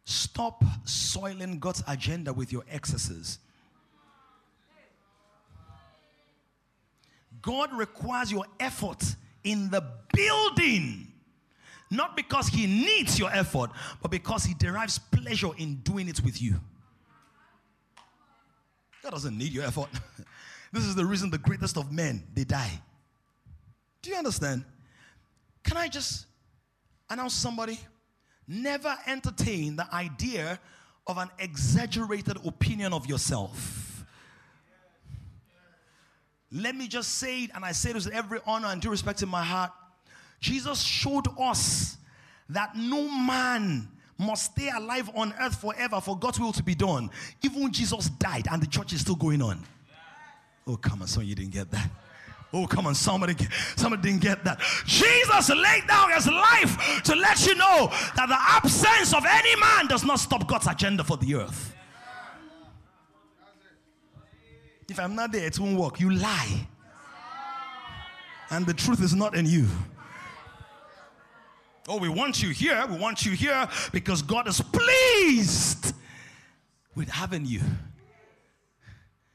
[0.04, 3.40] Stop soiling God's agenda with your excesses.
[7.42, 9.04] God requires your effort
[9.44, 9.84] in the
[10.14, 11.08] building.
[11.90, 13.72] Not because he needs your effort,
[14.02, 16.60] but because he derives pleasure in doing it with you.
[19.04, 19.90] God doesn't need your effort.
[20.72, 22.82] this is the reason the greatest of men they die.
[24.02, 24.64] Do you understand?
[25.64, 26.26] Can I just
[27.10, 27.80] announce somebody?
[28.48, 30.60] Never entertain the idea
[31.08, 33.81] of an exaggerated opinion of yourself.
[36.52, 39.22] Let me just say it, and I say this with every honor and due respect
[39.22, 39.72] in my heart.
[40.40, 41.98] Jesus showed us
[42.50, 43.88] that no man
[44.18, 47.10] must stay alive on earth forever for God's will to be done.
[47.42, 49.64] Even Jesus died, and the church is still going on.
[50.68, 51.90] Oh, come on, son, you didn't get that.
[52.54, 53.36] Oh, come on, somebody,
[53.78, 54.60] somebody didn't get that.
[54.86, 59.88] Jesus laid down his life to let you know that the absence of any man
[59.88, 61.74] does not stop God's agenda for the earth.
[64.92, 66.00] If I'm not there, it won't work.
[66.00, 66.68] You lie.
[68.50, 69.66] And the truth is not in you.
[71.88, 72.86] Oh, we want you here.
[72.90, 75.96] We want you here because God is pleased
[76.94, 77.62] with having you.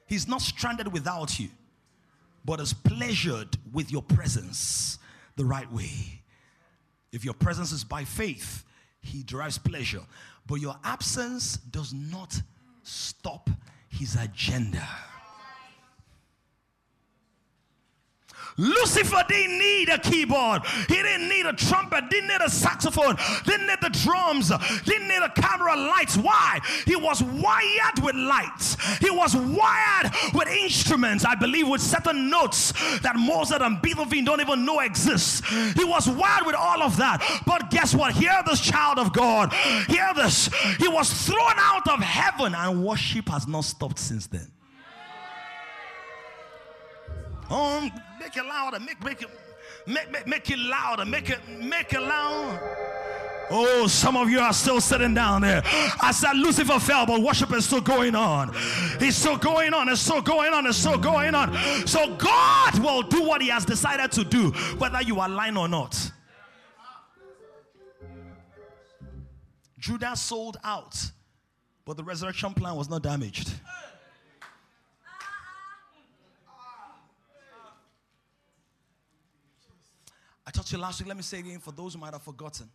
[0.07, 1.49] He's not stranded without you
[2.47, 4.99] but is pleasured with your presence
[5.35, 6.23] the right way.
[7.13, 8.65] If your presence is by faith,
[9.01, 10.03] he derives pleasure.
[10.47, 12.41] But your absence does not
[12.85, 13.51] stop
[13.89, 14.87] his agenda.
[18.59, 20.63] Lucifer didn't need a keyboard.
[20.89, 22.09] He didn't need a trumpet.
[22.09, 23.17] Didn't need a saxophone.
[23.45, 24.51] Didn't need the drums.
[24.85, 26.17] Didn't need a camera lights.
[26.17, 26.61] Why?
[26.87, 28.77] He was wired with lights.
[28.99, 31.25] He was wired with instruments.
[31.25, 35.45] I believe with certain notes that Mozart and Beethoven don't even know exist.
[35.77, 37.43] He was wired with all of that.
[37.47, 38.15] But guess what?
[38.15, 39.53] Hear this child of God.
[39.89, 40.49] Hear this.
[40.79, 44.51] He was thrown out of heaven and worship has not stopped since then.
[47.51, 47.93] Um,
[48.27, 48.81] make it louder.
[48.81, 49.29] Make, make it,
[49.87, 51.05] make, make, make it louder.
[51.05, 52.61] Make it, make it loud.
[53.49, 55.62] Oh, some of you are still sitting down there.
[55.64, 58.51] I said Lucifer fell, but worship is still going on.
[59.01, 59.89] It's still going on.
[59.89, 60.66] It's still going on.
[60.66, 61.55] It's still going on.
[61.87, 66.11] So God will do what He has decided to do, whether you align or not.
[69.79, 70.97] Judas sold out,
[71.85, 73.53] but the resurrection plan was not damaged.
[80.47, 82.69] I taught you last week, let me say again for those who might have forgotten.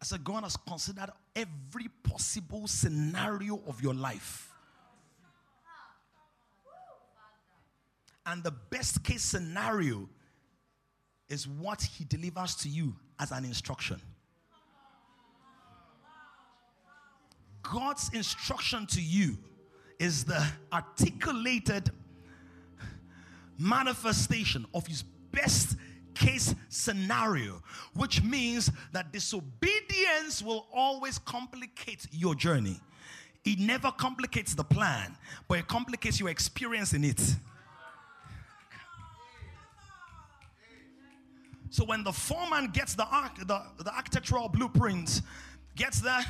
[0.00, 4.50] I said, God has considered every possible scenario of your life.
[8.24, 10.08] And the best case scenario
[11.28, 14.00] is what He delivers to you as an instruction.
[17.62, 19.36] God's instruction to you
[19.98, 21.90] is the articulated
[23.58, 25.76] manifestation of His best
[26.18, 27.62] case scenario,
[27.94, 32.80] which means that disobedience will always complicate your journey.
[33.44, 35.16] It never complicates the plan,
[35.46, 37.20] but it complicates your experience in it.
[41.70, 45.20] So when the foreman gets the, arch- the, the architectural blueprint,
[45.76, 46.24] gets there,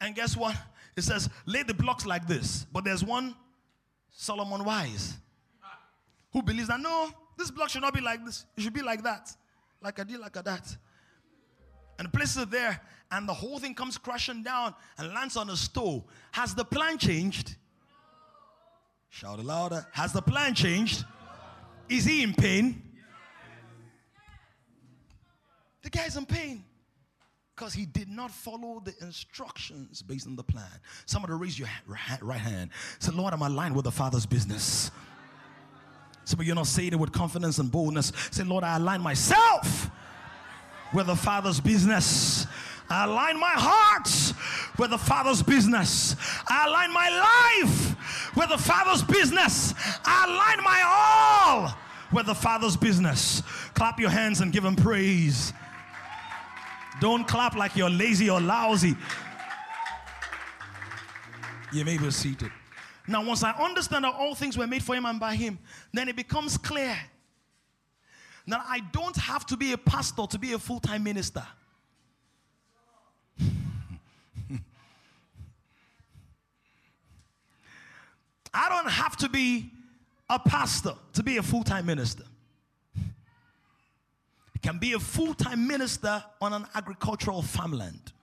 [0.00, 0.56] and guess what?
[0.96, 2.66] It says, lay the blocks like this.
[2.72, 3.34] But there's one
[4.10, 5.14] Solomon Wise
[6.32, 8.46] who believes that no, this block should not be like this.
[8.56, 9.30] It should be like that.
[9.82, 10.76] Like a deal, like a that.
[11.98, 12.80] And places it there,
[13.10, 16.02] and the whole thing comes crashing down and lands on a stove.
[16.32, 17.54] Has the plan changed?
[19.10, 19.86] Shout it louder.
[19.92, 21.04] Has the plan changed?
[21.88, 22.82] Is he in pain?
[25.82, 26.64] The guy's in pain
[27.54, 30.66] because he did not follow the instructions based on the plan.
[31.06, 32.70] Somebody raise your right hand.
[32.98, 34.90] Say, Lord, I'm aligned with the Father's business.
[36.24, 38.12] Some of you are not saying it with confidence and boldness.
[38.30, 39.90] Say, Lord, I align myself
[40.92, 42.46] with the Father's business.
[42.88, 44.08] I align my heart
[44.78, 46.16] with the Father's business.
[46.48, 47.08] I align my
[47.64, 49.74] life with the Father's business.
[50.04, 51.74] I align my all
[52.12, 53.42] with the Father's business.
[53.74, 55.52] Clap your hands and give Him praise.
[57.00, 58.96] Don't clap like you're lazy or lousy.
[61.72, 62.52] You may be seated.
[63.06, 65.58] Now, once I understand that all things were made for him and by him,
[65.92, 66.96] then it becomes clear
[68.46, 71.46] that I don't have to be a pastor to be a full time minister.
[78.54, 79.70] I don't have to be
[80.30, 82.24] a pastor to be a full time minister.
[82.96, 88.13] I can be a full time minister on an agricultural farmland.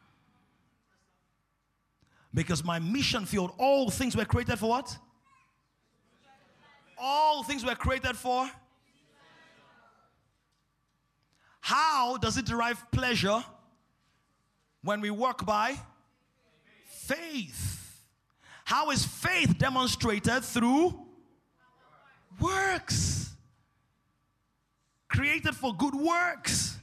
[2.34, 4.98] Because my mission field, all things were created for what?
[6.98, 8.50] All things were created for.
[11.60, 13.44] How does it derive pleasure?
[14.84, 15.78] When we work by
[16.86, 18.02] faith.
[18.66, 20.44] How is faith demonstrated?
[20.44, 21.08] Through
[22.40, 23.30] works.
[25.08, 26.78] Created for good works.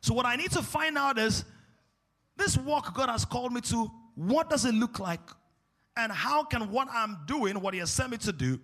[0.00, 1.44] So, what I need to find out is
[2.36, 5.20] this walk God has called me to, what does it look like?
[5.96, 8.58] And how can what I'm doing, what He has sent me to do,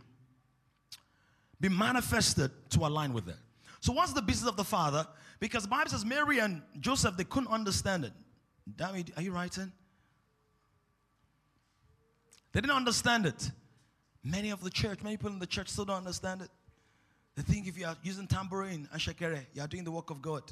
[1.60, 3.36] be manifested to align with it?
[3.80, 5.06] So, what's the business of the Father?
[5.38, 8.12] Because the Bible says Mary and Joseph, they couldn't understand it.
[8.76, 9.72] Damn are you writing?
[12.52, 13.50] They didn't understand it.
[14.22, 16.48] Many of the church, many people in the church still don't understand it.
[17.34, 20.20] They think if you are using tambourine and shekere, you are doing the work of
[20.22, 20.42] God.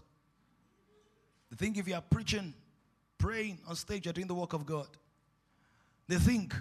[1.51, 2.55] They think if you are preaching,
[3.21, 4.89] praying on stage, you're doing the work of God.
[6.09, 6.55] They think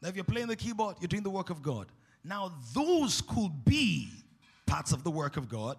[0.00, 1.86] that if you're playing the keyboard, you're doing the work of God.
[2.22, 4.08] Now, those could be
[4.66, 5.76] parts of the work of God.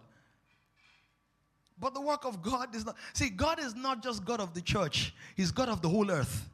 [1.79, 2.97] But the work of God is not.
[3.13, 6.49] See, God is not just God of the church, He's God of the whole earth.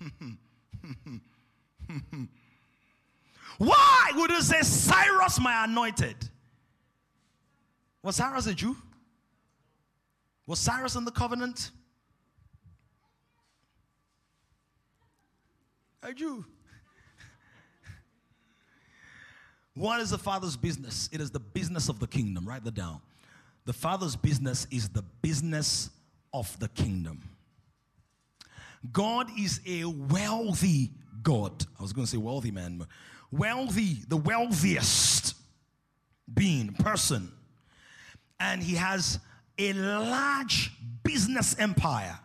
[3.58, 6.16] Why would you say Cyrus my anointed?
[8.02, 8.76] Was Cyrus a Jew?
[10.46, 11.70] Was Cyrus in the covenant?
[16.02, 16.44] A Jew.
[19.74, 21.08] what is the Father's business?
[21.12, 22.46] It is the business of the kingdom.
[22.46, 23.00] Write that down.
[23.64, 25.90] The Father's business is the business
[26.34, 27.22] of the kingdom.
[28.90, 30.90] God is a wealthy
[31.22, 31.64] God.
[31.78, 32.84] I was going to say wealthy man.
[33.30, 35.36] Wealthy, the wealthiest
[36.34, 37.30] being, person.
[38.42, 39.20] And he has
[39.56, 40.72] a large
[41.04, 42.18] business empire,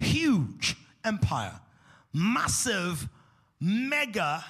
[0.00, 1.58] huge empire,
[2.12, 3.08] massive,
[3.58, 4.44] mega,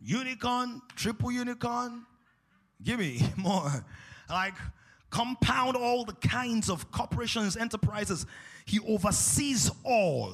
[0.00, 2.06] unicorn, triple unicorn.
[2.80, 3.84] Give me more.
[4.30, 4.54] Like,
[5.10, 8.24] compound all the kinds of corporations, enterprises.
[8.66, 10.32] He oversees all.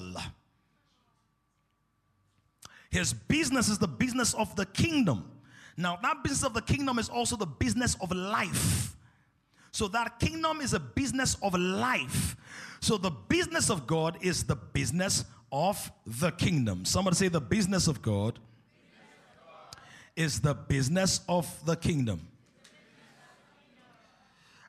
[2.91, 5.31] His business is the business of the kingdom.
[5.77, 8.97] Now, that business of the kingdom is also the business of life.
[9.73, 12.37] So, that kingdom is a business of life.
[12.81, 16.85] So, the business of God is the business of the kingdom.
[16.85, 18.39] Somebody say, the business of God
[20.17, 22.29] is the business of the kingdom.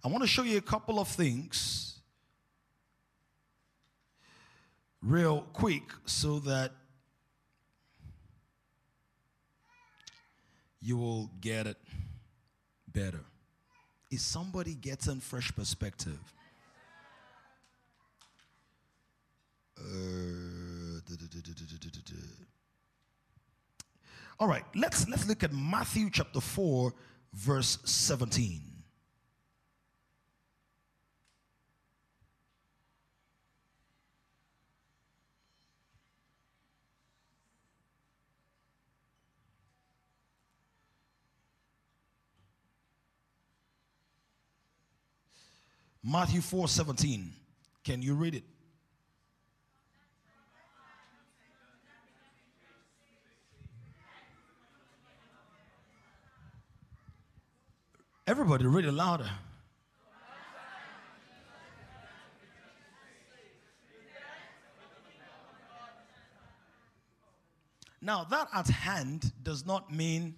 [0.03, 1.99] I want to show you a couple of things
[5.01, 6.71] real quick so that
[10.85, 11.77] you will get it
[12.93, 13.21] better.
[14.11, 16.19] Is somebody getting fresh perspective?
[24.39, 26.93] All right, let's let's look at Matthew chapter 4
[27.33, 28.74] verse 17.
[46.07, 47.31] Matthew 4 17.
[47.83, 48.43] Can you read it?
[58.27, 59.29] Everybody, read it louder.
[67.99, 70.35] Now, that at hand does not mean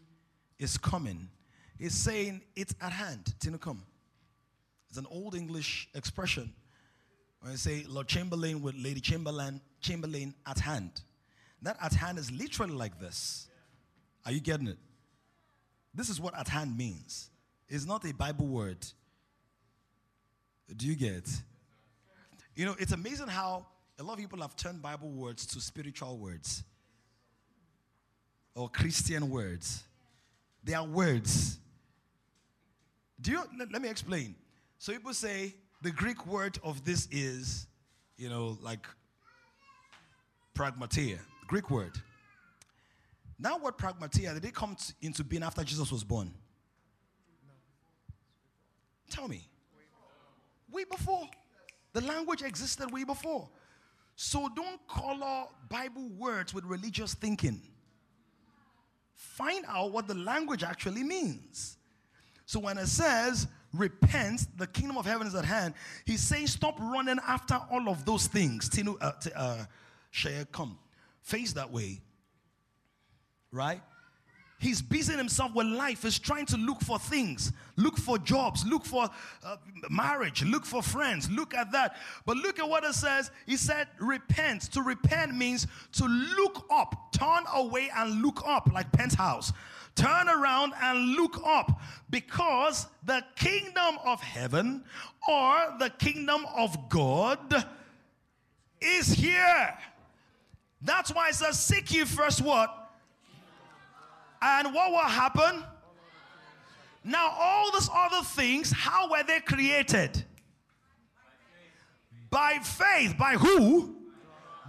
[0.60, 1.28] it's coming.
[1.78, 3.24] It's saying it's at hand.
[3.26, 3.84] It's going To come.
[4.90, 6.54] It's an old English expression.
[7.42, 11.02] When you say Lord Chamberlain with Lady Chamberlain, Chamberlain at hand.
[11.62, 13.48] That at hand is literally like this.
[14.26, 14.78] Are you getting it?
[15.94, 17.30] This is what at hand means.
[17.70, 18.86] It's not a Bible word.
[20.76, 21.30] Do you get?
[22.56, 23.66] You know, it's amazing how
[24.00, 26.64] a lot of people have turned Bible words to spiritual words
[28.56, 29.84] or Christian words.
[30.64, 31.60] They are words.
[33.22, 34.36] Do you let, let me explain.
[34.78, 37.68] So people say the Greek word of this is,
[38.18, 38.86] you know, like
[40.56, 41.94] pragmatia, Greek word.
[43.40, 46.34] Now, what pragmatia did it come to, into being after Jesus was born?
[49.10, 49.48] Tell me.
[50.72, 51.28] Way before.
[51.94, 53.50] The language existed way before.
[54.16, 57.62] So don't color Bible words with religious thinking.
[59.14, 61.78] Find out what the language actually means.
[62.46, 63.48] So when it says
[63.78, 65.74] repent, the kingdom of heaven is at hand.
[66.06, 68.70] He's saying, stop running after all of those things.
[68.70, 69.66] Tinu, uh, t- uh,
[70.52, 70.78] come.
[71.22, 72.02] Face that way.
[73.52, 73.82] Right?
[74.60, 76.02] He's busying himself with life.
[76.02, 79.08] He's trying to look for things, look for jobs, look for
[79.46, 79.58] uh,
[79.90, 81.30] marriage, look for friends.
[81.30, 81.96] Look at that.
[82.26, 83.30] But look at what it says.
[83.46, 84.64] He said, repent.
[84.74, 89.54] To repent means to look up, turn away and look up, like penthouse.
[89.98, 91.82] Turn around and look up
[92.12, 94.84] because the kingdom of heaven
[95.28, 97.66] or the kingdom of God
[98.80, 99.76] is here.
[100.84, 102.92] That's why it says, Seek ye first what?
[104.40, 105.64] And what will happen?
[107.04, 110.24] Now, all these other things, how were they created?
[112.30, 113.18] By faith.
[113.18, 113.96] By who?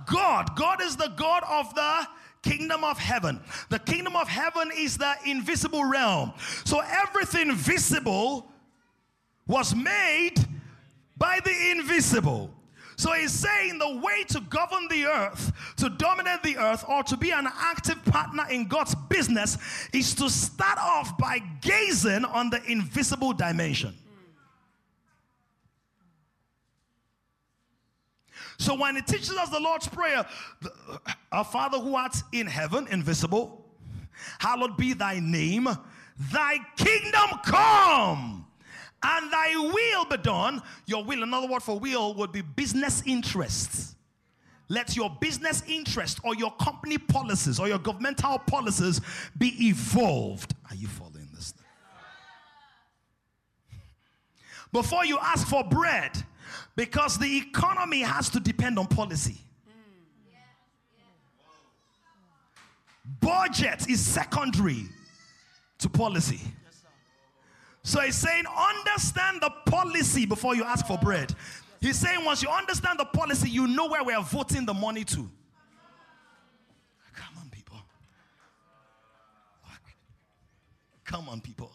[0.07, 0.57] God.
[0.57, 2.07] God is the God of the
[2.43, 3.41] kingdom of heaven.
[3.69, 6.33] The kingdom of heaven is the invisible realm.
[6.65, 8.51] So everything visible
[9.47, 10.35] was made
[11.17, 12.55] by the invisible.
[12.97, 17.17] So he's saying the way to govern the earth, to dominate the earth, or to
[17.17, 19.57] be an active partner in God's business
[19.93, 23.95] is to start off by gazing on the invisible dimension.
[28.59, 30.27] So when it teaches us the Lord's Prayer,
[31.31, 33.65] our Father who art in heaven, invisible,
[34.41, 35.69] hallowed be thy name,
[36.33, 38.47] thy kingdom come
[39.03, 40.61] and thy will be done.
[40.87, 43.95] Your will, another word for will, would be business interests.
[44.69, 49.01] Let your business interest or your company policies or your governmental policies
[49.39, 50.55] be evolved.
[50.69, 51.55] Are you following this?
[54.73, 56.23] Before you ask for bread,
[56.79, 59.37] because the economy has to depend on policy.
[63.19, 64.85] Budget is secondary
[65.79, 66.41] to policy.
[67.83, 71.35] So he's saying, understand the policy before you ask for bread.
[71.81, 75.03] He's saying, once you understand the policy, you know where we are voting the money
[75.03, 75.29] to.
[77.13, 77.79] Come on, people.
[81.05, 81.73] Come on, people.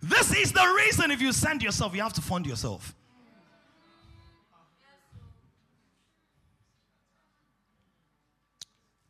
[0.00, 2.95] This is the reason if you send yourself, you have to fund yourself.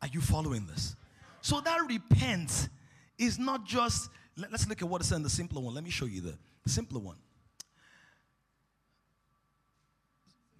[0.07, 0.95] Are you following this?
[1.41, 2.69] So that repent
[3.17, 5.73] is not just let, us look at what it says in the simpler one.
[5.75, 7.17] Let me show you the, simpler one.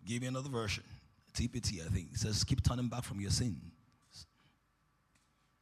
[0.06, 0.84] Give me another version.
[1.34, 2.10] TPT, I think.
[2.12, 3.56] It says, keep turning back from your sin.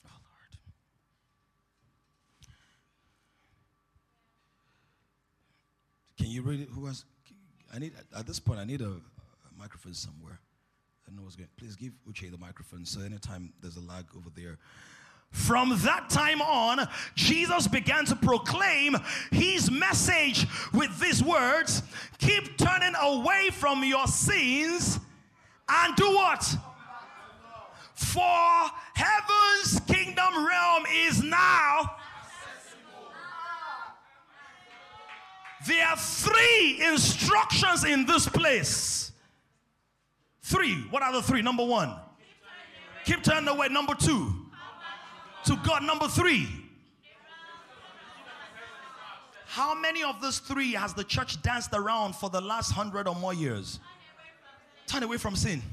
[0.08, 0.58] Oh, Lord.
[6.18, 6.70] Can you read it?
[6.74, 7.06] Who has?
[7.72, 10.40] I need, at this point, I need a, a microphone somewhere.
[11.08, 14.30] I know what's going Please give Uche the microphone so anytime there's a lag over
[14.36, 14.58] there,
[15.32, 18.96] from that time on, Jesus began to proclaim
[19.32, 21.84] his message with these words
[22.20, 25.00] Keep turning away from your sins
[25.68, 26.44] and do what?
[27.96, 31.98] For heaven's kingdom realm is now.
[35.68, 39.12] There are three instructions in this place.
[40.46, 40.76] Three.
[40.92, 41.42] What are the three?
[41.42, 41.92] Number one,
[43.04, 43.68] keep turning away.
[43.68, 44.32] Number two,
[45.46, 45.82] to God.
[45.82, 46.48] Number three.
[49.48, 53.16] How many of those three has the church danced around for the last hundred or
[53.16, 53.80] more years?
[54.86, 55.64] Turn away from sin.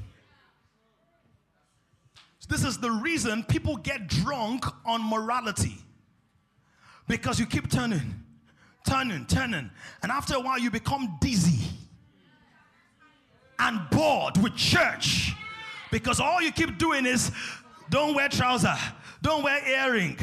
[2.49, 5.77] This is the reason people get drunk on morality.
[7.07, 8.23] Because you keep turning,
[8.89, 9.69] turning, turning.
[10.01, 11.52] And after a while, you become dizzy
[13.59, 15.33] and bored with church.
[15.91, 17.31] Because all you keep doing is
[17.89, 18.75] don't wear trouser,
[19.21, 20.17] don't wear earring.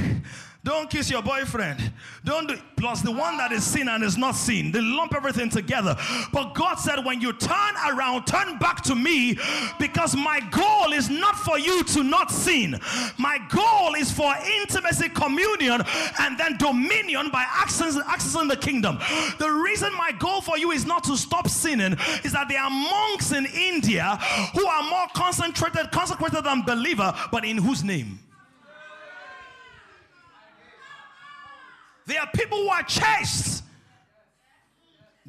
[0.63, 1.93] Don't kiss your boyfriend.
[2.23, 4.73] Don't do plus the one that is seen and is not seen.
[4.73, 5.97] They lump everything together.
[6.33, 9.39] But God said, when you turn around, turn back to me,
[9.79, 12.79] because my goal is not for you to not sin.
[13.17, 15.83] My goal is for intimacy, communion,
[16.19, 18.99] and then dominion by accessing, accessing the kingdom.
[19.39, 22.71] The reason my goal for you is not to stop sinning is that there are
[22.71, 24.17] monks in India
[24.55, 28.19] who are more concentrated, consecrated than believer, but in whose name?
[32.11, 33.63] There are people who are chaste.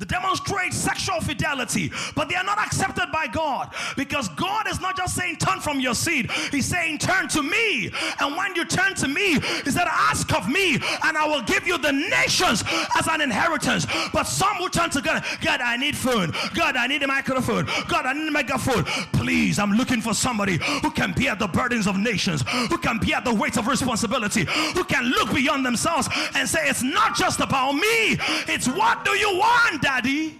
[0.05, 5.15] Demonstrate sexual fidelity, but they are not accepted by God because God is not just
[5.15, 7.91] saying, Turn from your seed, He's saying, Turn to me.
[8.19, 11.67] And when you turn to me, He said, Ask of me, and I will give
[11.67, 12.63] you the nations
[12.97, 13.85] as an inheritance.
[14.13, 16.33] But some will turn to God, God, I need food.
[16.53, 17.65] God, I need a microphone.
[17.87, 18.83] God, I need a megaphone.
[19.13, 23.21] Please, I'm looking for somebody who can bear the burdens of nations, who can bear
[23.21, 27.73] the weight of responsibility, who can look beyond themselves and say, It's not just about
[27.73, 30.39] me, it's what do you want, Daddy?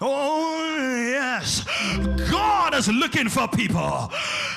[0.00, 0.76] Oh,
[1.10, 1.66] yes.
[2.30, 4.08] God is looking for people.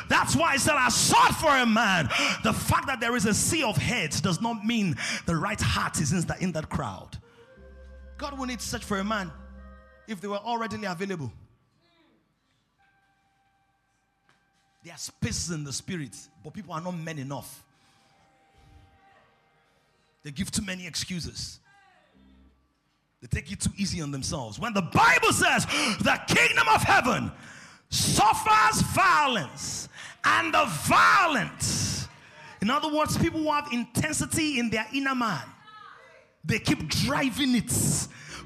[0.09, 2.07] That's why I said, I sought for a man.
[2.43, 4.95] The fact that there is a sea of heads does not mean
[5.25, 7.17] the right heart is in that, in that crowd.
[8.17, 9.31] God will need to search for a man
[10.07, 11.33] if they were already available.
[14.83, 17.63] There are spaces in the spirit, but people are not men enough.
[20.21, 21.59] They give too many excuses.
[23.23, 24.59] They take it too easy on themselves.
[24.59, 25.65] When the Bible says
[26.01, 27.31] the kingdom of heaven
[27.89, 29.87] suffers violence
[30.25, 32.09] and the violent,
[32.61, 35.41] in other words, people who have intensity in their inner man,
[36.43, 37.71] they keep driving it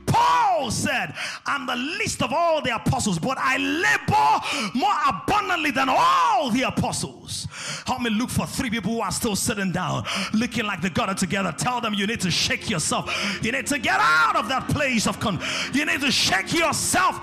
[0.07, 1.13] Paul said,
[1.45, 6.63] I'm the least of all the apostles, but I labor more abundantly than all the
[6.63, 7.47] apostles.
[7.85, 11.09] Help me look for three people who are still sitting down, looking like they got
[11.09, 11.53] it together.
[11.57, 13.39] Tell them you need to shake yourself.
[13.43, 15.39] You need to get out of that place of con.
[15.73, 17.19] You need to shake yourself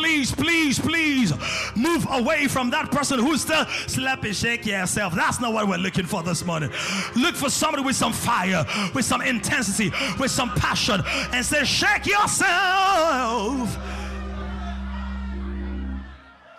[0.00, 1.32] please, please, please
[1.76, 5.14] move away from that person who's still slapping, shake yourself.
[5.14, 6.70] That's not what we're looking for this morning.
[7.16, 12.06] Look for somebody with some fire, with some intensity, with some passion, and say, shake
[12.06, 13.76] yourself.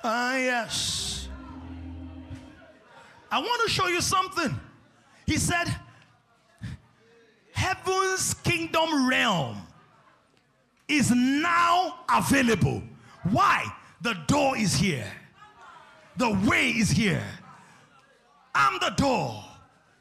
[0.04, 1.28] Ah, yes.
[3.32, 4.60] I want to show you something.
[5.26, 5.66] He said,
[7.54, 9.58] Heaven's kingdom realm
[10.88, 12.84] is now available
[13.30, 13.66] why?
[14.02, 15.12] The door is here.
[16.18, 17.24] The way is here.
[18.54, 19.44] I'm the door.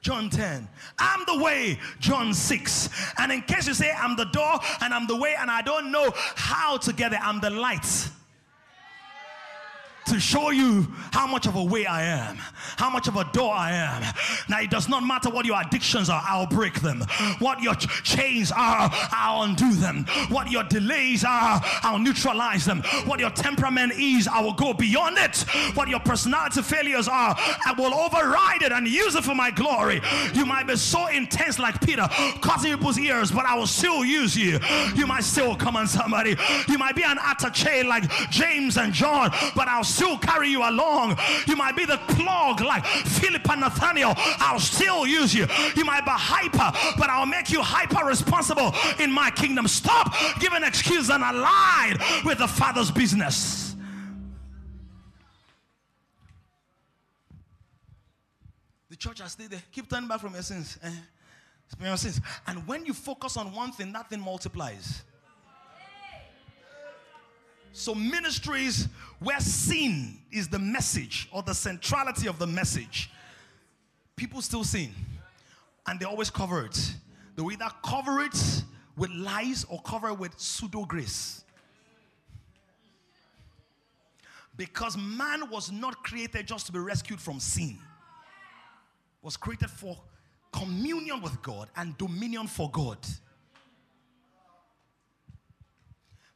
[0.00, 0.66] John 10.
[0.98, 2.88] I'm the way, John 6.
[3.18, 5.92] And in case you say, I'm the door and I'm the way and I don't
[5.92, 8.08] know how to get there, I'm the light
[10.10, 12.36] to show you how much of a way I am,
[12.76, 14.02] how much of a door I am.
[14.48, 17.00] Now, it does not matter what your addictions are, I'll break them.
[17.38, 20.04] What your ch- chains are, I'll undo them.
[20.28, 22.82] What your delays are, I'll neutralize them.
[23.06, 25.38] What your temperament is, I will go beyond it.
[25.74, 30.00] What your personality failures are, I will override it and use it for my glory.
[30.34, 32.08] You might be so intense like Peter,
[32.40, 34.58] causing people's ears, but I will still use you.
[34.96, 36.36] You might still come on somebody.
[36.68, 41.18] You might be an attaché like James and John, but I'll still carry you along.
[41.46, 44.14] You might be the plug like Philip and Nathaniel.
[44.16, 45.46] I'll still use you.
[45.76, 49.68] You might be hyper, but I'll make you hyper responsible in my kingdom.
[49.68, 53.76] Stop giving excuses and align with the Father's business.
[58.88, 59.62] The church has stayed there.
[59.70, 60.78] Keep turning back from your sins.
[60.82, 60.90] Eh?
[61.84, 62.20] Your sins.
[62.46, 65.02] And when you focus on one thing, that thing multiplies.
[67.72, 68.88] So, ministries
[69.20, 73.10] where sin is the message or the centrality of the message,
[74.16, 74.92] people still sin
[75.86, 76.94] and they always cover it.
[77.36, 78.64] They either cover it
[78.96, 81.44] with lies or cover it with pseudo grace.
[84.56, 87.78] Because man was not created just to be rescued from sin.
[89.22, 89.96] Was created for
[90.52, 92.98] communion with God and dominion for God.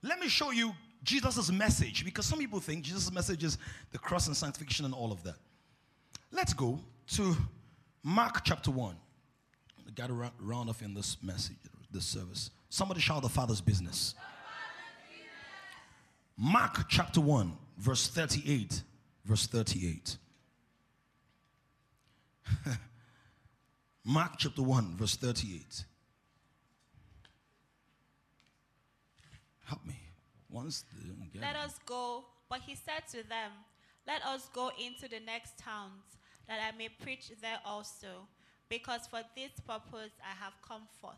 [0.03, 0.73] Let me show you
[1.05, 3.59] Jesus' message, because some people think Jesus' message is
[3.93, 5.37] the cross and sanctification and all of that.
[6.33, 7.37] Let's go to
[8.03, 8.97] Mark chapter 1.
[9.87, 11.57] We got to round off in this message,
[11.91, 12.51] this service.
[12.71, 14.15] Somebody shout the Father's business.
[16.37, 18.83] Mark chapter 1, verse 38.
[19.25, 20.17] Verse 38.
[24.05, 25.85] Mark chapter 1, verse 38.
[29.65, 30.04] Help me.
[30.55, 30.85] Once
[31.41, 32.25] Let us go.
[32.49, 33.51] But he said to them,
[34.07, 36.05] Let us go into the next towns,
[36.47, 38.29] that I may preach there also,
[38.69, 41.17] because for this purpose I have come forth.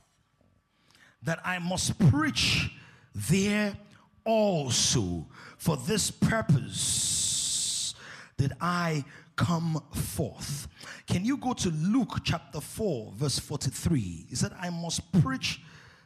[1.22, 2.70] That I must preach
[3.14, 3.76] there
[4.24, 5.26] also.
[5.59, 7.95] For this purpose
[8.39, 9.05] did I
[9.37, 10.66] come forth.
[11.07, 14.26] Can you go to Luke chapter 4, verse 43?
[14.30, 15.61] He said, I must preach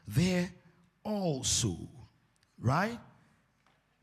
[0.09, 0.51] there
[1.05, 1.77] also.
[2.61, 2.99] Right?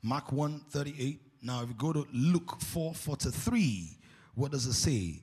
[0.08, 1.20] Mark 1 38.
[1.42, 3.98] Now, if you go to Luke 4 43,
[4.36, 5.22] what does it say?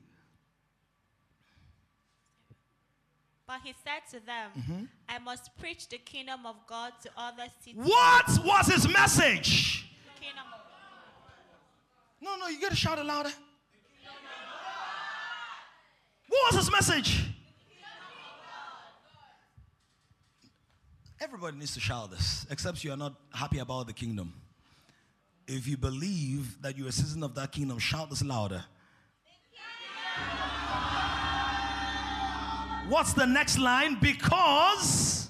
[3.47, 4.85] But he said to them, Mm-hmm.
[5.09, 7.81] I must preach the kingdom of God to other cities.
[7.83, 9.87] What was his message?
[10.21, 10.61] Kingdom of
[12.21, 13.33] No, no, you gotta shout it louder.
[16.29, 17.31] What was his message?
[21.21, 24.35] Everybody needs to shout this, except you are not happy about the kingdom.
[25.47, 28.65] If you believe that you're a citizen of that kingdom, shout this louder.
[32.89, 33.99] What's the next line?
[34.01, 35.29] Because.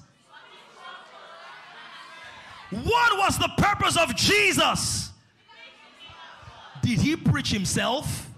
[2.69, 5.11] What was the purpose of Jesus?
[6.81, 8.29] Did he preach himself?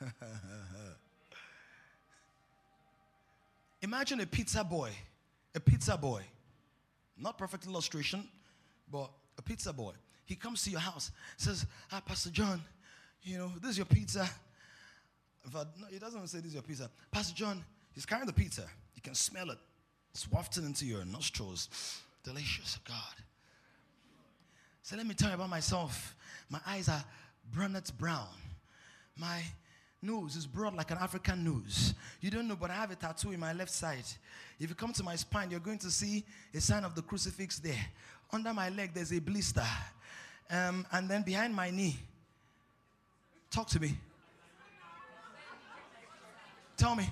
[3.82, 4.90] Imagine a pizza boy,
[5.54, 6.22] a pizza boy,
[7.16, 8.28] not perfect illustration,
[8.90, 9.92] but a pizza boy.
[10.26, 12.62] He comes to your house, says, Ah, Pastor John,
[13.22, 14.28] you know, this is your pizza.
[15.52, 16.90] But no, he doesn't say this is your pizza.
[17.10, 17.62] Pastor John,
[17.92, 18.64] he's carrying the pizza.
[18.94, 19.58] You can smell it.
[20.12, 21.68] It's wafting into your nostrils.
[22.22, 22.96] Delicious, God.
[24.82, 26.14] So let me tell you about myself.
[26.48, 27.04] My eyes are
[27.52, 28.28] brunette brown.
[29.16, 29.42] My
[30.04, 31.94] nose is broad like an African nose.
[32.20, 34.04] You don't know, but I have a tattoo in my left side.
[34.60, 36.24] If you come to my spine, you're going to see
[36.54, 37.84] a sign of the crucifix there.
[38.32, 39.64] Under my leg, there's a blister.
[40.50, 41.96] Um, and then behind my knee,
[43.50, 43.96] talk to me.
[46.76, 47.08] Tell me.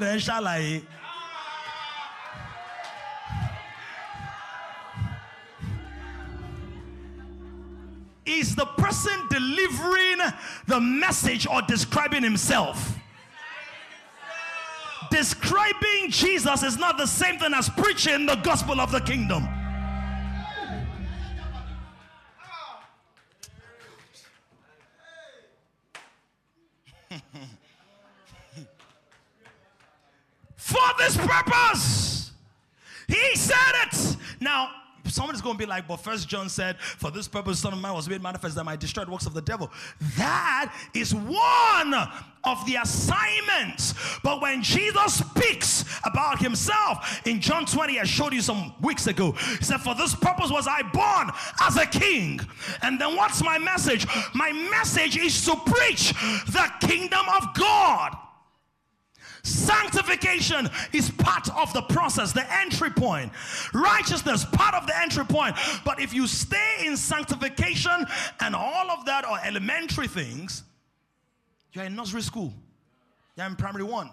[0.00, 0.99] Dẹ̀ ń ṣàlàyé.
[8.30, 10.18] Is the person delivering
[10.68, 12.96] the message or describing himself?
[15.10, 19.48] Describing Jesus is not the same thing as preaching the gospel of the kingdom.
[30.56, 32.30] for this purpose.
[33.08, 33.56] He said
[33.86, 34.16] it.
[34.38, 34.70] Now,
[35.10, 37.94] somebody's going to be like, but First John said, for this purpose, Son of Man
[37.94, 39.70] was made manifest that might destroy the works of the devil.
[40.16, 41.94] That is one
[42.44, 43.94] of the assignments.
[44.22, 49.32] But when Jesus speaks about himself in John 20, I showed you some weeks ago,
[49.32, 51.30] he said, For this purpose was I born
[51.60, 52.40] as a king.
[52.82, 54.06] And then what's my message?
[54.34, 56.12] My message is to preach
[56.46, 58.16] the kingdom of God.
[59.42, 63.32] Sanctification is part of the process, the entry point.
[63.72, 65.56] Righteousness, part of the entry point.
[65.84, 68.06] But if you stay in sanctification
[68.40, 70.64] and all of that are elementary things,
[71.72, 72.52] you're in nursery school.
[73.36, 74.10] You're in primary one.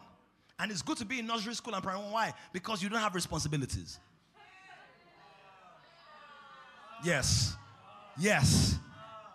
[0.59, 2.13] And it's good to be in nursery school and primary one.
[2.13, 2.33] Why?
[2.53, 3.99] Because you don't have responsibilities.
[7.03, 7.55] Yes.
[8.17, 8.75] Yes.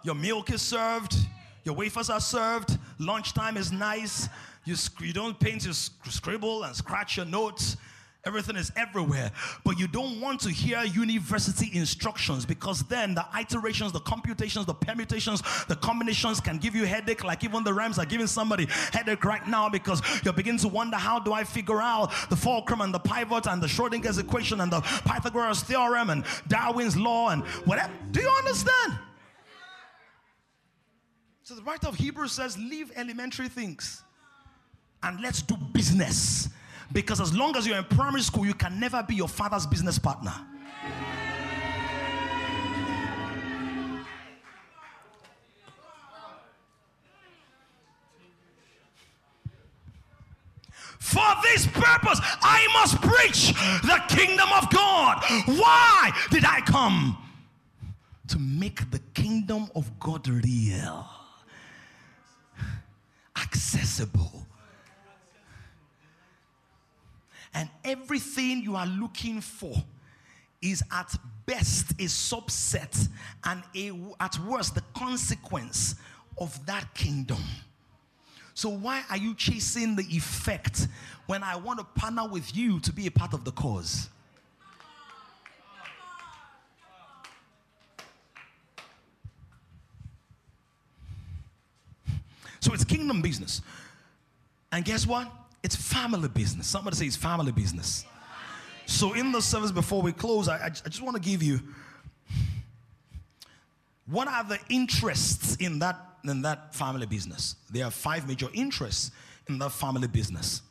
[0.02, 1.14] Your milk is served.
[1.64, 2.76] Your wafers are served.
[2.98, 4.28] Lunchtime is nice.
[4.64, 7.76] You, you don't paint, you sc- scribble and scratch your notes.
[8.24, 9.32] Everything is everywhere.
[9.64, 14.74] But you don't want to hear university instructions because then the iterations, the computations, the
[14.74, 19.24] permutations, the combinations can give you headache, like even the rhymes are giving somebody headache
[19.24, 22.94] right now because you're beginning to wonder how do I figure out the fulcrum and
[22.94, 27.92] the pivot and the Schrodinger's equation and the Pythagoras theorem and Darwin's law and whatever.
[28.12, 28.98] Do you understand?
[31.52, 34.00] So the writer of Hebrews says, leave elementary things
[35.02, 36.48] and let's do business.
[36.94, 39.98] Because as long as you're in primary school, you can never be your father's business
[39.98, 40.32] partner.
[50.98, 55.22] For this purpose, I must preach the kingdom of God.
[55.44, 57.18] Why did I come?
[58.28, 61.06] To make the kingdom of God real,
[63.42, 64.46] accessible.
[67.54, 69.74] And everything you are looking for
[70.62, 71.14] is at
[71.44, 73.08] best a subset
[73.44, 75.96] and a, at worst the consequence
[76.38, 77.42] of that kingdom.
[78.54, 80.88] So, why are you chasing the effect
[81.26, 84.08] when I want to partner with you to be a part of the cause?
[92.62, 93.60] So, it's kingdom business.
[94.70, 95.30] And guess what?
[95.64, 96.68] It's family business.
[96.68, 98.06] Somebody say it's family business.
[98.86, 101.60] So, in the service before we close, I, I just want to give you
[104.06, 107.56] what are the interests in that, in that family business?
[107.68, 109.10] There are five major interests
[109.48, 110.62] in that family business.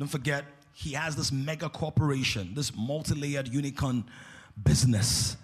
[0.00, 4.04] Don't forget, he has this mega corporation, this multi layered unicorn
[4.64, 5.36] business.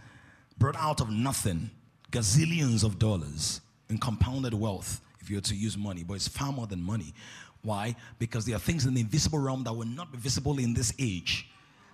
[0.58, 1.70] brought out of nothing
[2.10, 5.00] gazillions of dollars in compounded wealth
[5.30, 7.14] you to use money, but it's far more than money.
[7.62, 7.94] Why?
[8.18, 10.92] Because there are things in the invisible realm that will not be visible in this
[10.98, 11.48] age.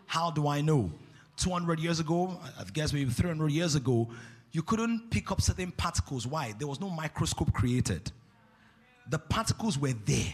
[0.07, 0.91] How do I know?
[1.39, 4.09] 200 years ago, I guess maybe 300 years ago,
[4.53, 6.27] you couldn't pick up certain particles.
[6.27, 6.55] Why?
[6.59, 8.11] There was no microscope created.
[9.11, 10.33] The particles were there,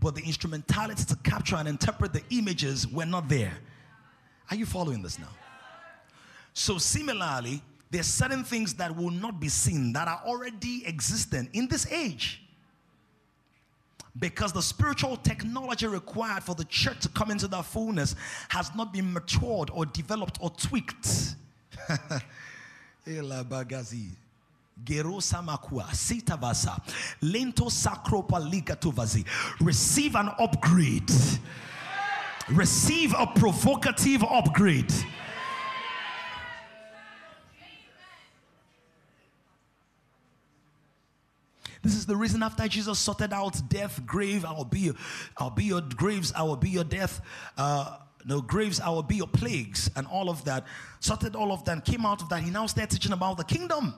[0.00, 3.52] but the instrumentality to capture and interpret the images were not there.
[4.50, 5.28] Are you following this now?
[6.54, 11.50] So, similarly, there are certain things that will not be seen that are already existent
[11.52, 12.42] in this age.
[14.18, 18.16] Because the spiritual technology required for the church to come into that fullness
[18.48, 21.34] has not been matured or developed or tweaked.
[29.60, 31.10] Receive an upgrade.
[32.50, 34.92] Receive a provocative upgrade.
[41.82, 44.94] This is the reason after Jesus sorted out death, grave, I will be, your,
[45.38, 47.20] I'll be your graves, I will be your death.
[47.56, 50.66] Uh, no graves, I will be your plagues, and all of that.
[51.00, 52.42] Sorted all of that, came out of that.
[52.42, 53.94] He now started teaching about the kingdom.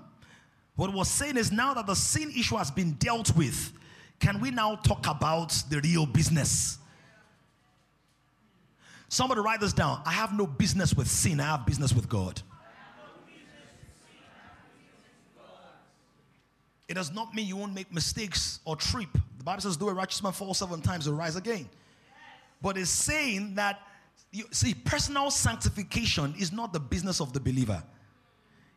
[0.76, 3.72] What was saying is now that the sin issue has been dealt with,
[4.20, 6.78] can we now talk about the real business?
[9.08, 10.00] Somebody write this down.
[10.06, 12.40] I have no business with sin, I have business with God.
[16.88, 19.08] It does not mean you won't make mistakes or trip.
[19.38, 21.68] The Bible says, do a righteous man fall seven times and rise again.
[22.60, 23.80] But it's saying that,
[24.30, 27.82] you see, personal sanctification is not the business of the believer,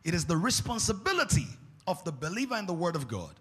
[0.04, 1.46] it is the responsibility
[1.86, 3.34] of the believer in the Word of God,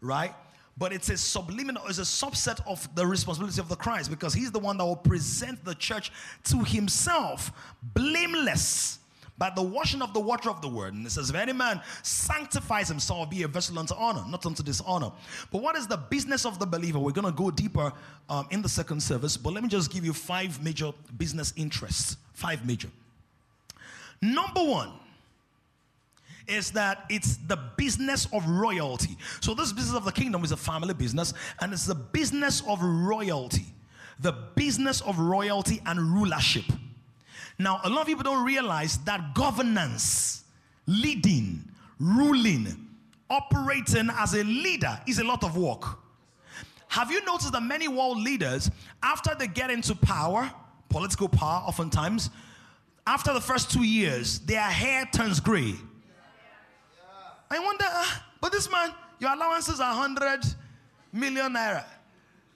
[0.00, 0.34] right?
[0.78, 4.50] But it's a subliminal, it's a subset of the responsibility of the Christ because he's
[4.50, 6.10] the one that will present the church
[6.44, 7.52] to himself,
[7.82, 8.99] blameless
[9.40, 10.92] by the washing of the water of the word.
[10.92, 14.62] And it says, if any man sanctifies himself, be a vessel unto honor, not unto
[14.62, 15.10] dishonor.
[15.50, 16.98] But what is the business of the believer?
[16.98, 17.90] We're going to go deeper
[18.28, 22.18] um, in the second service, but let me just give you five major business interests.
[22.34, 22.90] Five major.
[24.20, 24.92] Number one,
[26.46, 29.16] is that it's the business of royalty.
[29.40, 32.82] So, this business of the kingdom is a family business, and it's the business of
[32.82, 33.66] royalty.
[34.18, 36.64] The business of royalty and rulership.
[37.60, 40.44] Now, a lot of people don't realize that governance,
[40.86, 41.62] leading,
[41.98, 42.88] ruling,
[43.28, 45.98] operating as a leader is a lot of work.
[46.88, 48.70] Have you noticed that many world leaders,
[49.02, 50.50] after they get into power,
[50.88, 52.30] political power oftentimes,
[53.06, 55.74] after the first two years, their hair turns gray?
[57.50, 58.06] I wonder, uh,
[58.40, 60.46] but this man, your allowances are 100
[61.12, 61.84] million naira.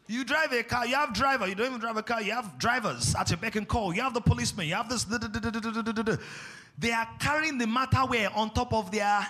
[0.06, 2.58] You drive a car, you have driver, you don't even drive a car, you have
[2.58, 5.04] drivers at your beck and call, you have the policeman, you have this.
[6.78, 9.26] They are carrying the matter where on top of their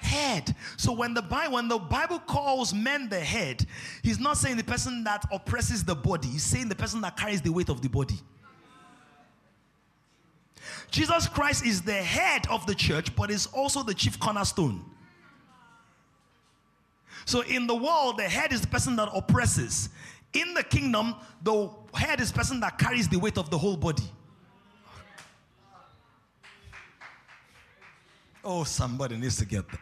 [0.00, 0.54] head.
[0.78, 3.66] So when the Bible when the Bible calls men the head,
[4.02, 7.42] he's not saying the person that oppresses the body, he's saying the person that carries
[7.42, 8.18] the weight of the body.
[10.90, 14.84] Jesus Christ is the head of the church, but is also the chief cornerstone.
[17.28, 19.90] So in the world, the head is the person that oppresses.
[20.32, 23.76] In the kingdom, the head is the person that carries the weight of the whole
[23.76, 24.10] body.
[28.42, 29.78] Oh, somebody needs to get that.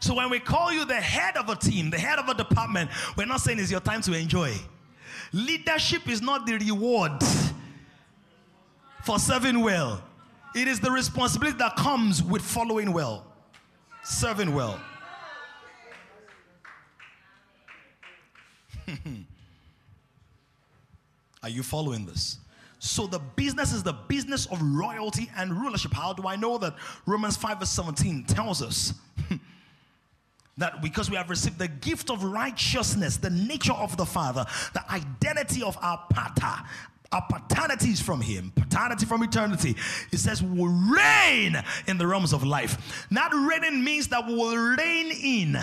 [0.00, 2.90] So when we call you the head of a team, the head of a department,
[3.16, 4.52] we're not saying it's your time to enjoy.
[5.32, 7.12] Leadership is not the reward
[9.04, 10.02] for serving well.
[10.52, 13.24] It is the responsibility that comes with following well,
[14.02, 14.80] serving well.
[21.42, 22.38] Are you following this?
[22.78, 25.92] So the business is the business of royalty and rulership.
[25.92, 26.74] How do I know that?
[27.06, 28.92] Romans 5 verse 17 tells us
[30.58, 34.92] that because we have received the gift of righteousness, the nature of the Father, the
[34.92, 36.62] identity of our pater,
[37.12, 39.76] our paternity is from him, paternity from eternity.
[40.12, 41.56] It says we will reign
[41.86, 43.06] in the realms of life.
[43.10, 45.58] Not reigning means that we will reign in.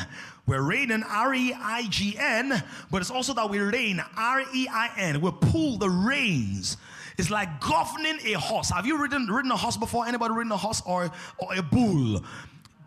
[0.46, 4.68] We're reigning R E I G N, but it's also that we reign R E
[4.70, 5.22] I N.
[5.22, 6.78] We pull the reins.
[7.18, 8.70] It's like governing a horse.
[8.72, 10.06] Have you ridden, ridden a horse before?
[10.06, 12.24] Anybody ridden a horse or, or a bull?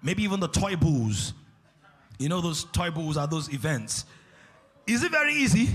[0.03, 1.33] Maybe even the toy bulls.
[2.19, 4.05] You know, those toy bulls are those events.
[4.87, 5.69] Is it very easy?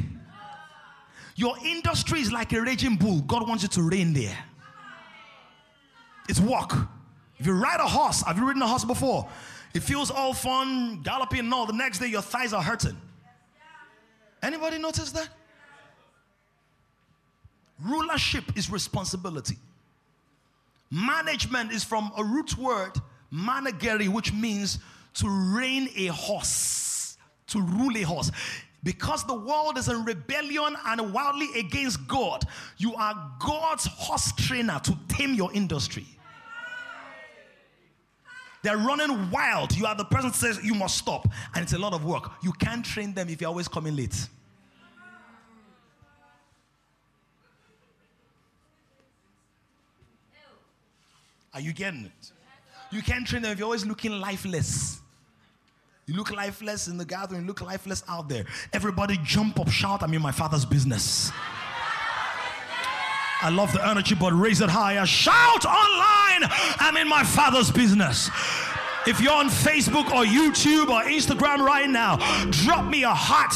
[1.36, 3.22] Your industry is like a raging bull.
[3.22, 4.38] God wants you to reign there.
[6.30, 6.76] It's walk.
[7.40, 9.28] If you ride a horse, have you ridden a horse before?
[9.74, 11.66] It feels all fun, galloping, no.
[11.66, 12.98] The next day, your thighs are hurting.
[14.44, 15.30] Anybody notice that?
[17.84, 19.58] Rulership is responsibility.
[20.90, 22.94] Management is from a root word
[23.34, 24.80] Manageri, which means
[25.16, 27.18] to rein a horse,
[27.48, 28.32] to rule a horse.
[28.84, 32.44] Because the world is in rebellion and wildly against God,
[32.78, 36.06] you are God's horse trainer to tame your industry.
[38.64, 39.76] They're running wild.
[39.76, 42.32] You are the person says you must stop, and it's a lot of work.
[42.44, 44.28] You can't train them if you're always coming late.
[51.54, 52.32] Are you getting it?
[52.92, 55.02] You can't train them if you're always looking lifeless.
[56.06, 58.46] You look lifeless in the gathering, you look lifeless out there.
[58.74, 61.32] Everybody jump up, shout, I'm in my father's business.
[63.44, 65.06] I love the energy, but raise it higher.
[65.06, 68.30] Shout online, I'm in my father's business.
[69.08, 72.18] If you're on Facebook or YouTube or Instagram right now,
[72.52, 73.52] drop me a heart,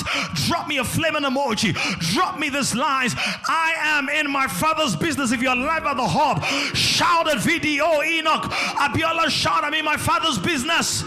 [0.47, 1.75] drop me a flaming emoji,
[2.13, 3.13] drop me this lines.
[3.15, 5.31] I am in my father's business.
[5.31, 6.43] If you're live at the hub,
[6.75, 8.41] shout at video Enoch.
[8.41, 11.03] Abiola, shout I'm in my father's business.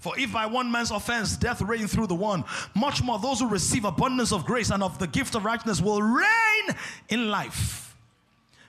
[0.00, 2.44] For if by one man's offense death reigned through the one,
[2.74, 6.02] much more those who receive abundance of grace and of the gift of righteousness will
[6.02, 6.76] reign
[7.10, 7.94] in life.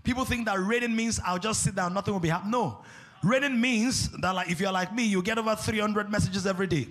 [0.04, 2.52] People think that reigning means I'll just sit down, nothing will be happening.
[2.52, 2.80] No.
[3.24, 6.88] Reigning means that like if you're like me, you get over 300 messages every day.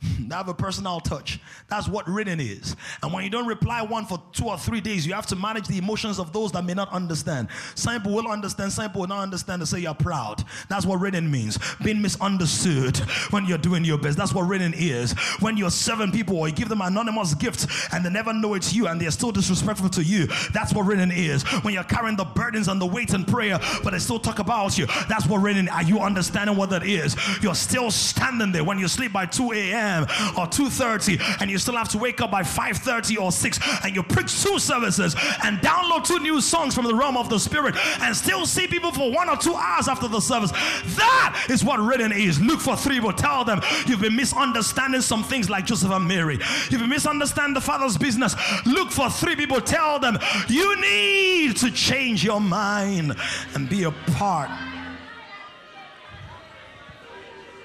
[0.30, 1.40] Have a personal touch.
[1.68, 2.76] That's what reading is.
[3.02, 5.66] And when you don't reply one for two or three days, you have to manage
[5.66, 7.48] the emotions of those that may not understand.
[7.74, 10.44] Some people will understand, some people will not understand and say you're proud.
[10.68, 11.58] That's what reading means.
[11.82, 12.98] Being misunderstood
[13.30, 14.16] when you're doing your best.
[14.16, 15.12] That's what reading is.
[15.40, 18.72] When you're serving people or you give them anonymous gifts and they never know it's
[18.72, 20.26] you and they're still disrespectful to you.
[20.52, 21.42] That's what reading is.
[21.64, 24.78] When you're carrying the burdens and the weight and prayer, but they still talk about
[24.78, 24.86] you.
[25.08, 25.68] That's what reading.
[25.68, 27.16] Are you understanding what that is?
[27.42, 29.87] You're still standing there when you sleep by 2 a.m
[30.36, 34.02] or 2.30 and you still have to wake up by 5.30 or 6 and you
[34.02, 35.14] preach two services
[35.44, 38.92] and download two new songs from the realm of the spirit and still see people
[38.92, 40.50] for one or two hours after the service.
[40.96, 42.40] That is what reading is.
[42.40, 46.38] Look for three will tell them you've been misunderstanding some things like Joseph and Mary.
[46.70, 48.34] You've been misunderstanding the father's business.
[48.66, 49.60] Look for three people.
[49.60, 50.18] Tell them
[50.48, 53.16] you need to change your mind
[53.54, 54.50] and be a part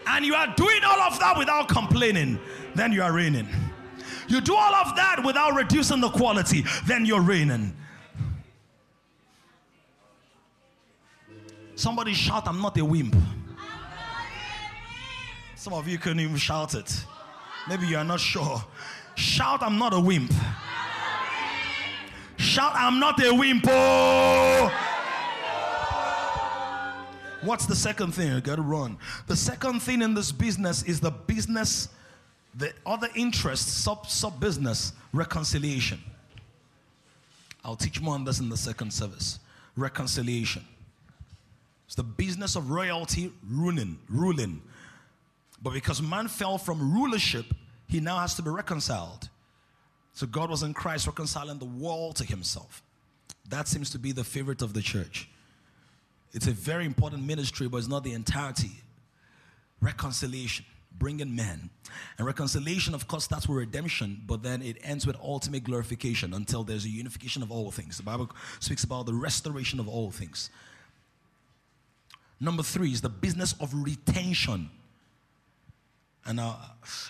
[0.08, 2.39] and you are doing all of that without complaining,
[2.76, 3.47] then you are reigning.
[4.28, 7.76] You do all of that without reducing the quality, then you're reigning.
[11.76, 13.16] Somebody shout, I'm not a wimp.
[15.56, 17.06] Some of you couldn't even shout it.
[17.68, 18.64] Maybe you are not sure.
[19.16, 20.32] Shout, I'm not a wimp.
[22.38, 23.66] Shout, I'm not a wimp.
[23.68, 24.72] Oh.
[27.44, 28.34] What's the second thing?
[28.34, 28.98] You got to run.
[29.28, 31.89] The second thing in this business is the business,
[32.56, 36.00] the other interest, sub sub business, reconciliation.
[37.66, 39.39] I'll teach more on this in the second service.
[39.76, 40.66] Reconciliation.
[41.86, 44.62] It's the business of royalty ruling, ruling.
[45.62, 47.46] But because man fell from rulership,
[47.88, 49.30] he now has to be reconciled.
[50.14, 52.84] So God was in Christ reconciling the world to himself.
[53.50, 55.30] That seems to be the favorite of the church.
[56.34, 58.71] It's a very important ministry, but it's not the entirety.
[59.81, 60.65] Reconciliation,
[60.97, 61.69] bringing men.
[62.17, 66.64] And reconciliation, of course, starts with redemption, but then it ends with ultimate glorification until
[66.64, 67.97] there's a unification of all things.
[67.97, 70.49] The Bible speaks about the restoration of all things.
[72.39, 74.69] Number three is the business of retention.
[76.26, 76.60] And now,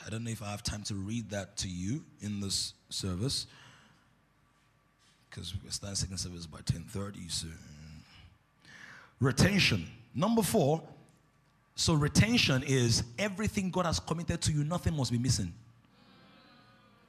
[0.06, 3.48] I don't know if I have time to read that to you in this service,
[5.30, 7.30] because we're starting second service by 10:30.
[7.30, 7.48] So
[9.24, 9.88] Retention.
[10.14, 10.84] Number four,
[11.76, 15.54] so retention is everything God has committed to you, nothing must be missing.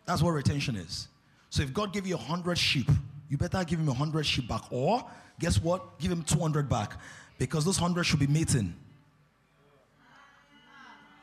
[0.07, 1.09] That's what retention is.
[1.51, 2.89] So if God gave you a hundred sheep,
[3.28, 4.62] you better give him a hundred sheep back.
[4.70, 5.05] Or
[5.41, 5.99] guess what?
[5.99, 6.93] Give him 200 back.
[7.36, 8.74] Because those hundred should be mating.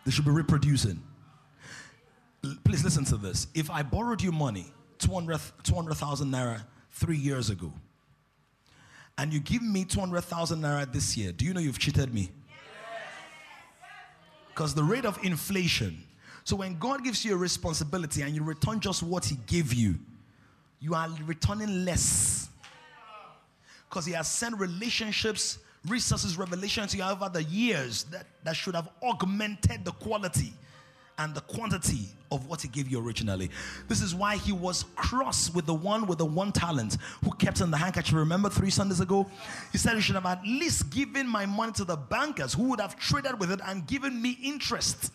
[0.04, 1.02] They should be reproducing.
[2.66, 3.48] Please listen to this.
[3.56, 5.96] If I borrowed you money, 200,000 200,
[6.26, 7.72] naira, three years ago,
[9.22, 12.32] and you give me 200,000 naira this year, do you know you've cheated me?
[14.48, 16.04] Because the rate of inflation.
[16.44, 19.94] So when God gives you a responsibility and you return just what He gave you,
[20.80, 22.50] you are returning less.
[23.88, 28.74] Because He has sent relationships, resources, revelations to you over the years that, that should
[28.74, 30.52] have augmented the quality
[31.18, 33.50] and the quantity of what he gave you originally.
[33.88, 37.62] This is why he was cross with the one with the one talent who kept
[37.62, 38.14] in the handkerchief.
[38.14, 39.30] Remember three Sundays ago?
[39.72, 42.80] He said he should have at least given my money to the bankers who would
[42.80, 45.12] have traded with it and given me interest.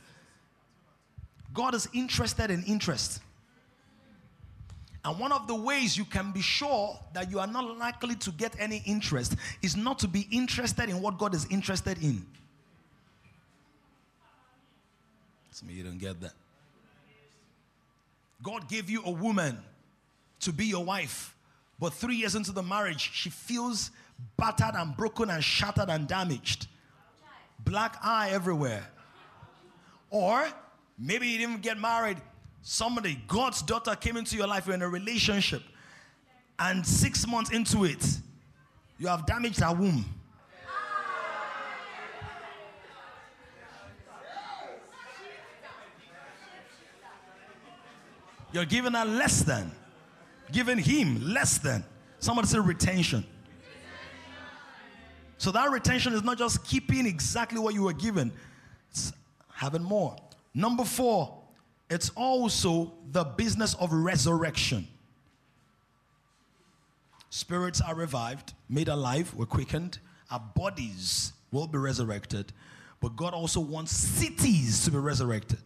[1.54, 3.20] God is interested in interest.
[5.06, 8.32] And one of the ways you can be sure that you are not likely to
[8.32, 12.26] get any interest is not to be interested in what God is interested in.
[15.56, 16.34] Some of you don't get that.
[18.42, 19.56] God gave you a woman
[20.40, 21.34] to be your wife,
[21.80, 23.90] but three years into the marriage, she feels
[24.36, 26.66] battered and broken and shattered and damaged.
[27.64, 28.86] Black eye everywhere.
[30.10, 30.46] Or
[30.98, 32.18] maybe you didn't get married.
[32.60, 35.62] Somebody, God's daughter came into your life, you're in a relationship,
[36.58, 38.04] and six months into it,
[38.98, 40.04] you have damaged her womb.
[48.52, 49.70] You're giving her less than,
[50.52, 51.84] giving him less than.
[52.18, 53.24] Somebody say retention.
[55.38, 58.32] So that retention is not just keeping exactly what you were given,
[58.90, 59.12] it's
[59.52, 60.16] having more.
[60.54, 61.42] Number four,
[61.90, 64.88] it's also the business of resurrection.
[67.28, 69.98] Spirits are revived, made alive, we're quickened.
[70.30, 72.52] Our bodies will be resurrected.
[73.00, 75.58] But God also wants cities to be resurrected.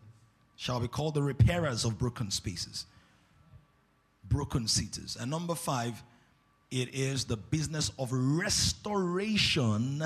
[0.61, 2.85] Shall be called the repairers of broken spaces,
[4.29, 5.17] broken cities.
[5.19, 6.03] And number five,
[6.71, 10.05] it is the business of restoration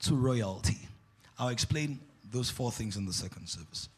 [0.00, 0.76] to royalty.
[1.38, 2.00] I'll explain
[2.30, 3.88] those four things in the second service.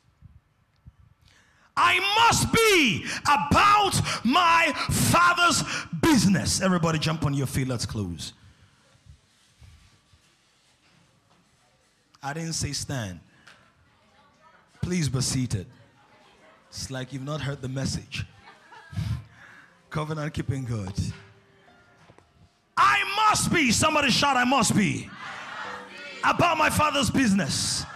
[1.76, 5.64] I must be about my father's
[6.00, 6.60] business.
[6.60, 7.66] Everybody jump on your feet.
[7.66, 8.32] Let's close.
[12.22, 13.18] I didn't say stand.
[14.84, 15.66] Please be seated.
[16.68, 18.26] It's like you've not heard the message.
[19.90, 20.92] Covenant keeping good.
[22.76, 23.72] I must be.
[23.72, 25.08] Somebody shout, I must be.
[26.22, 27.86] About my father's business.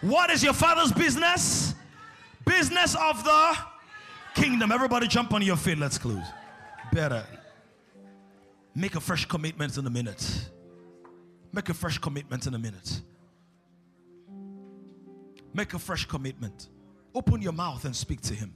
[0.00, 1.74] What is your father's business?
[2.46, 3.58] Business of the
[4.34, 4.72] kingdom.
[4.72, 5.76] Everybody jump on your feet.
[5.76, 6.24] Let's close.
[6.90, 7.26] Better.
[8.74, 10.48] Make a fresh commitment in a minute.
[11.52, 13.02] Make a fresh commitment in a minute.
[15.54, 16.68] Make a fresh commitment.
[17.14, 18.52] Open your mouth and speak to him.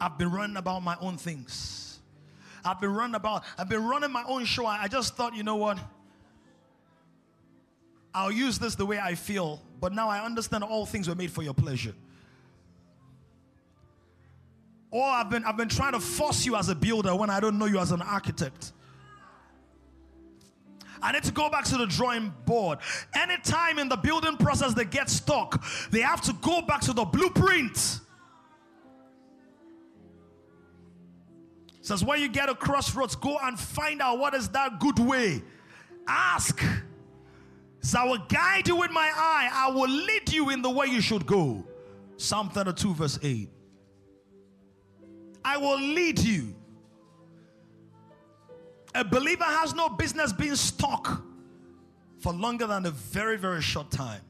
[0.00, 1.98] I've been running about my own things.
[2.64, 4.66] I've been running about, I've been running my own show.
[4.66, 5.78] I just thought, you know what?
[8.14, 11.30] I'll use this the way I feel, but now I understand all things were made
[11.30, 11.94] for your pleasure.
[14.90, 17.58] Or I've been, I've been trying to force you as a builder when I don't
[17.58, 18.72] know you as an architect.
[21.02, 22.78] I need to go back to the drawing board.
[23.14, 27.04] Anytime in the building process they get stuck, they have to go back to the
[27.04, 28.00] blueprint.
[31.80, 35.42] Says when you get a crossroads, go and find out what is that good way.
[36.06, 36.62] Ask.
[37.80, 39.48] So I will guide you with my eye.
[39.52, 41.64] I will lead you in the way you should go.
[42.16, 43.48] Psalm 32, verse 8.
[45.44, 46.57] I will lead you.
[48.94, 51.22] A believer has no business being stuck
[52.18, 54.22] for longer than a very, very short time.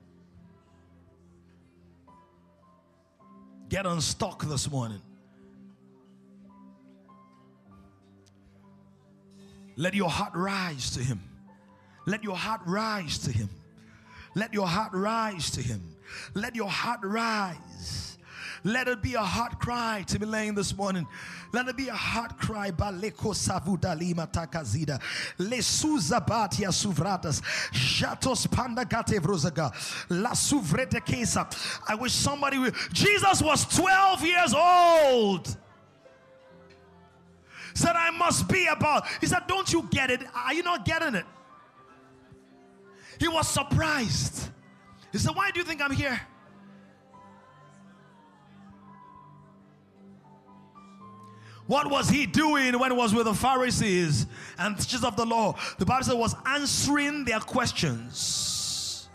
[3.68, 5.00] Get unstuck this morning.
[9.76, 11.20] Let your heart rise to Him.
[12.06, 13.48] Let your heart rise to Him.
[14.34, 15.80] Let your heart rise to Him.
[16.34, 18.17] Let your heart rise.
[18.64, 21.06] Let it be a heart cry to be laying this morning.
[21.52, 22.70] Let it be a heart cry.
[22.70, 25.00] Baleko savuda lima takazida.
[25.38, 27.40] Lesuza batia suvratas.
[27.72, 29.72] Jatos panda gatevrozaga.
[30.10, 31.46] La suvrete kesa.
[31.88, 32.58] I wish somebody.
[32.92, 35.56] Jesus was 12 years old
[37.78, 39.06] said, I must be about.
[39.20, 40.22] He said, Don't you get it?
[40.34, 41.24] Are you not getting it?
[43.18, 44.50] He was surprised.
[45.12, 46.20] He said, Why do you think I'm here?
[51.68, 54.26] What was he doing when he was with the Pharisees
[54.58, 55.54] and teachers of the law?
[55.78, 59.06] The Bible he was answering their questions.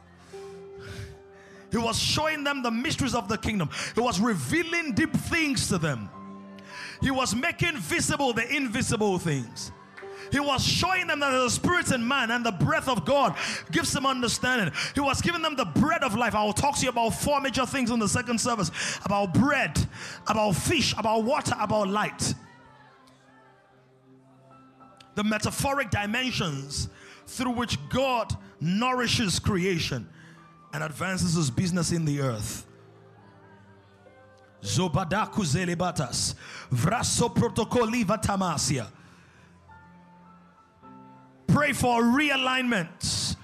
[1.72, 3.72] He was showing them the mysteries of the kingdom.
[3.96, 6.12] He was revealing deep things to them.
[7.02, 9.72] He was making visible the invisible things.
[10.32, 13.36] He was showing them that the spirit in man and the breath of God
[13.72, 14.72] gives them understanding.
[14.94, 16.36] He was giving them the bread of life.
[16.36, 18.72] I will talk to you about four major things in the second service
[19.06, 19.78] about bread,
[20.28, 22.36] about fish, about water, about light.
[25.16, 26.90] The metaphoric dimensions
[27.28, 30.08] through which God nourishes creation
[30.74, 32.66] and advances his business in the earth.
[34.62, 36.36] Zobadaku zelebatas.
[36.72, 38.88] Vraso protocoliva tamasia.
[41.48, 43.36] Pray for realignment.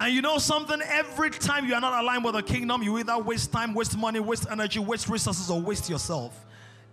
[0.00, 0.80] And you know something?
[0.82, 4.20] Every time you are not aligned with the kingdom, you either waste time, waste money,
[4.20, 6.44] waste energy, waste resources, or waste yourself.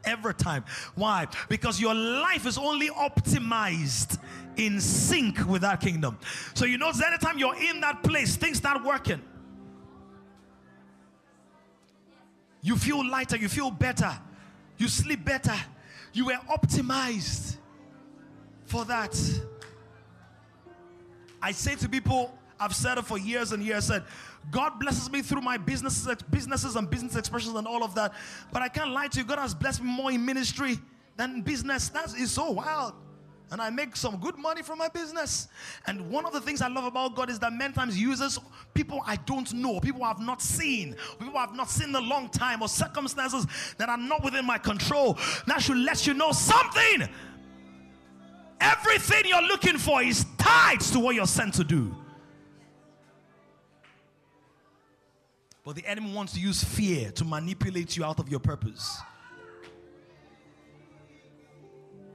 [0.05, 0.65] Every time.
[0.95, 1.27] Why?
[1.49, 4.19] Because your life is only optimized
[4.55, 6.17] in sync with that kingdom.
[6.53, 9.21] So you notice anytime you're in that place, things start working.
[12.61, 14.17] You feel lighter, you feel better,
[14.77, 15.55] you sleep better.
[16.13, 17.57] You were optimized
[18.65, 19.19] for that.
[21.41, 24.03] I say to people, I've said it for years and years, said,
[24.51, 28.13] God blesses me through my businesses, businesses and business expressions and all of that.
[28.51, 30.79] But I can't lie to you, God has blessed me more in ministry
[31.15, 31.89] than business.
[31.89, 32.93] That is so wild.
[33.51, 35.47] And I make some good money from my business.
[35.85, 38.39] And one of the things I love about God is that many times uses
[38.73, 41.95] people I don't know, people I have not seen, people I have not seen in
[41.95, 43.45] a long time, or circumstances
[43.77, 45.19] that are not within my control.
[45.45, 47.07] That should let you know something.
[48.59, 51.95] Everything you're looking for is tied to what you're sent to do.
[55.63, 58.99] But the enemy wants to use fear to manipulate you out of your purpose.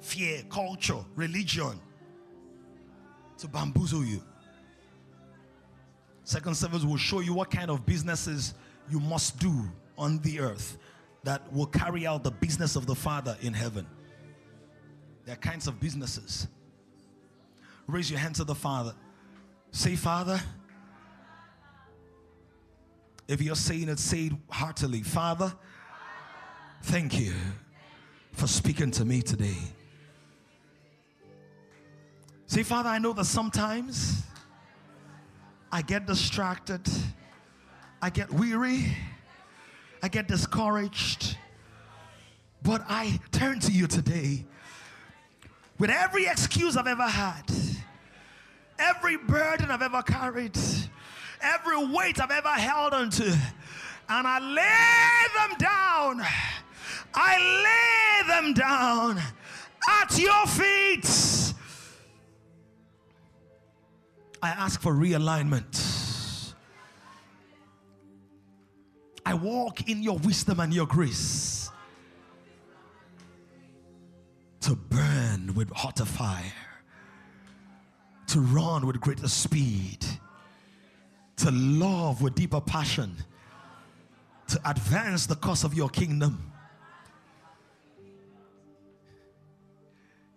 [0.00, 1.80] Fear, culture, religion
[3.38, 4.22] to bamboozle you.
[6.24, 8.52] Second service will show you what kind of businesses
[8.90, 9.64] you must do
[9.96, 10.76] on the earth
[11.24, 13.86] that will carry out the business of the Father in heaven.
[15.24, 16.48] There are kinds of businesses.
[17.86, 18.94] Raise your hand to the Father.
[19.72, 20.40] Say, Father,
[23.28, 25.02] if you're saying it, say it heartily.
[25.02, 25.52] Father,
[26.82, 27.34] thank you
[28.32, 29.58] for speaking to me today.
[32.46, 34.22] See, Father, I know that sometimes
[35.70, 36.80] I get distracted,
[38.00, 38.96] I get weary,
[40.02, 41.36] I get discouraged,
[42.62, 44.46] but I turn to you today
[45.78, 47.44] with every excuse I've ever had,
[48.78, 50.56] every burden I've ever carried
[51.40, 56.26] every weight I've ever held onto, and I lay them down.
[57.14, 59.18] I lay them down
[59.88, 61.54] at your feet.
[64.42, 66.54] I ask for realignment.
[69.26, 71.70] I walk in your wisdom and your grace
[74.60, 76.52] to burn with hotter fire,
[78.28, 80.04] to run with greater speed
[81.38, 83.16] to love with deeper passion,
[84.48, 86.52] to advance the cause of your kingdom,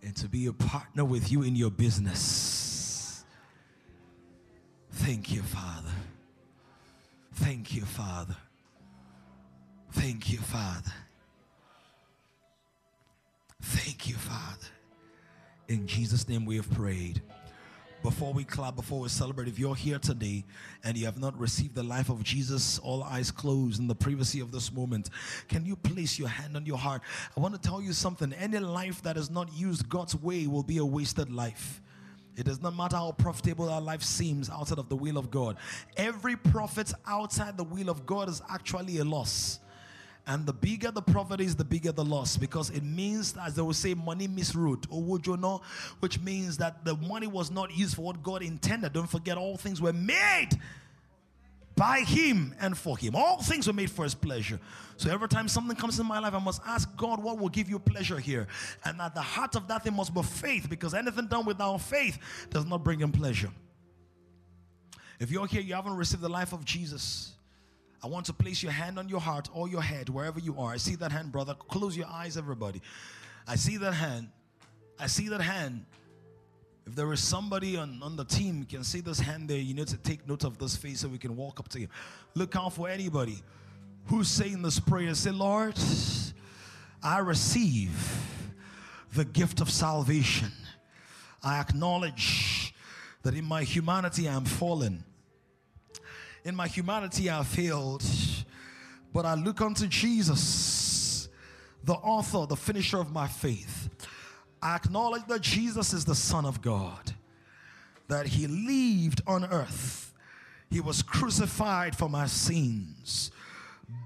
[0.02, 3.24] and to be a partner with you in your business.
[4.90, 5.90] Thank you, Father.
[7.34, 8.36] Thank you, Father.
[9.92, 10.92] Thank you, Father.
[13.60, 14.68] Thank you, Father.
[15.68, 17.22] In Jesus' name we have prayed
[18.02, 20.44] before we clap, before we celebrate, if you're here today
[20.84, 24.40] and you have not received the life of Jesus, all eyes closed in the privacy
[24.40, 25.10] of this moment,
[25.48, 27.02] can you place your hand on your heart?
[27.36, 28.32] I want to tell you something.
[28.32, 31.80] Any life that is not used God's way will be a wasted life.
[32.36, 35.56] It does not matter how profitable our life seems outside of the will of God.
[35.96, 39.60] Every profit outside the will of God is actually a loss.
[40.26, 43.62] And the bigger the profit is, the bigger the loss because it means, as they
[43.62, 45.62] will say, money misroute, or would you know,
[45.98, 48.92] which means that the money was not used for what God intended.
[48.92, 50.50] Don't forget, all things were made
[51.74, 53.16] by Him and for Him.
[53.16, 54.60] All things were made for His pleasure.
[54.96, 57.68] So every time something comes in my life, I must ask God, what will give
[57.68, 58.46] you pleasure here?
[58.84, 62.18] And at the heart of that thing must be faith because anything done without faith
[62.50, 63.50] does not bring Him pleasure.
[65.18, 67.32] If you're here, you haven't received the life of Jesus.
[68.02, 70.72] I want to place your hand on your heart or your head, wherever you are.
[70.72, 71.54] I see that hand, brother.
[71.54, 72.82] Close your eyes, everybody.
[73.46, 74.28] I see that hand.
[74.98, 75.84] I see that hand.
[76.84, 79.58] If there is somebody on, on the team, you can see this hand there.
[79.58, 81.86] You need to take note of this face so we can walk up to you.
[82.34, 83.40] Look out for anybody
[84.06, 85.14] who's saying this prayer.
[85.14, 85.78] Say, Lord,
[87.02, 87.92] I receive
[89.14, 90.50] the gift of salvation.
[91.42, 92.74] I acknowledge
[93.22, 95.04] that in my humanity I am fallen
[96.44, 98.02] in my humanity I failed,
[99.12, 101.28] but I look unto Jesus,
[101.84, 103.88] the author, the finisher of my faith.
[104.60, 107.14] I acknowledge that Jesus is the Son of God,
[108.08, 110.12] that He lived on earth,
[110.70, 113.30] He was crucified for my sins,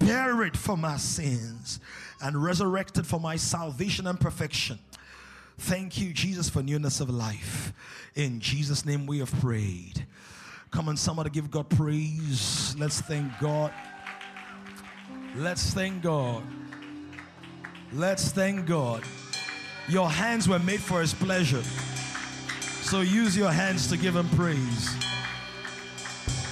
[0.00, 1.80] buried for my sins,
[2.22, 4.78] and resurrected for my salvation and perfection.
[5.58, 7.72] Thank you, Jesus, for newness of life.
[8.14, 10.06] In Jesus' name we have prayed.
[10.76, 12.76] Come on, somebody give God praise.
[12.78, 13.72] Let's thank God.
[15.34, 16.42] Let's thank God.
[17.94, 19.02] Let's thank God.
[19.88, 21.62] Your hands were made for His pleasure.
[22.82, 24.94] So use your hands to give Him praise.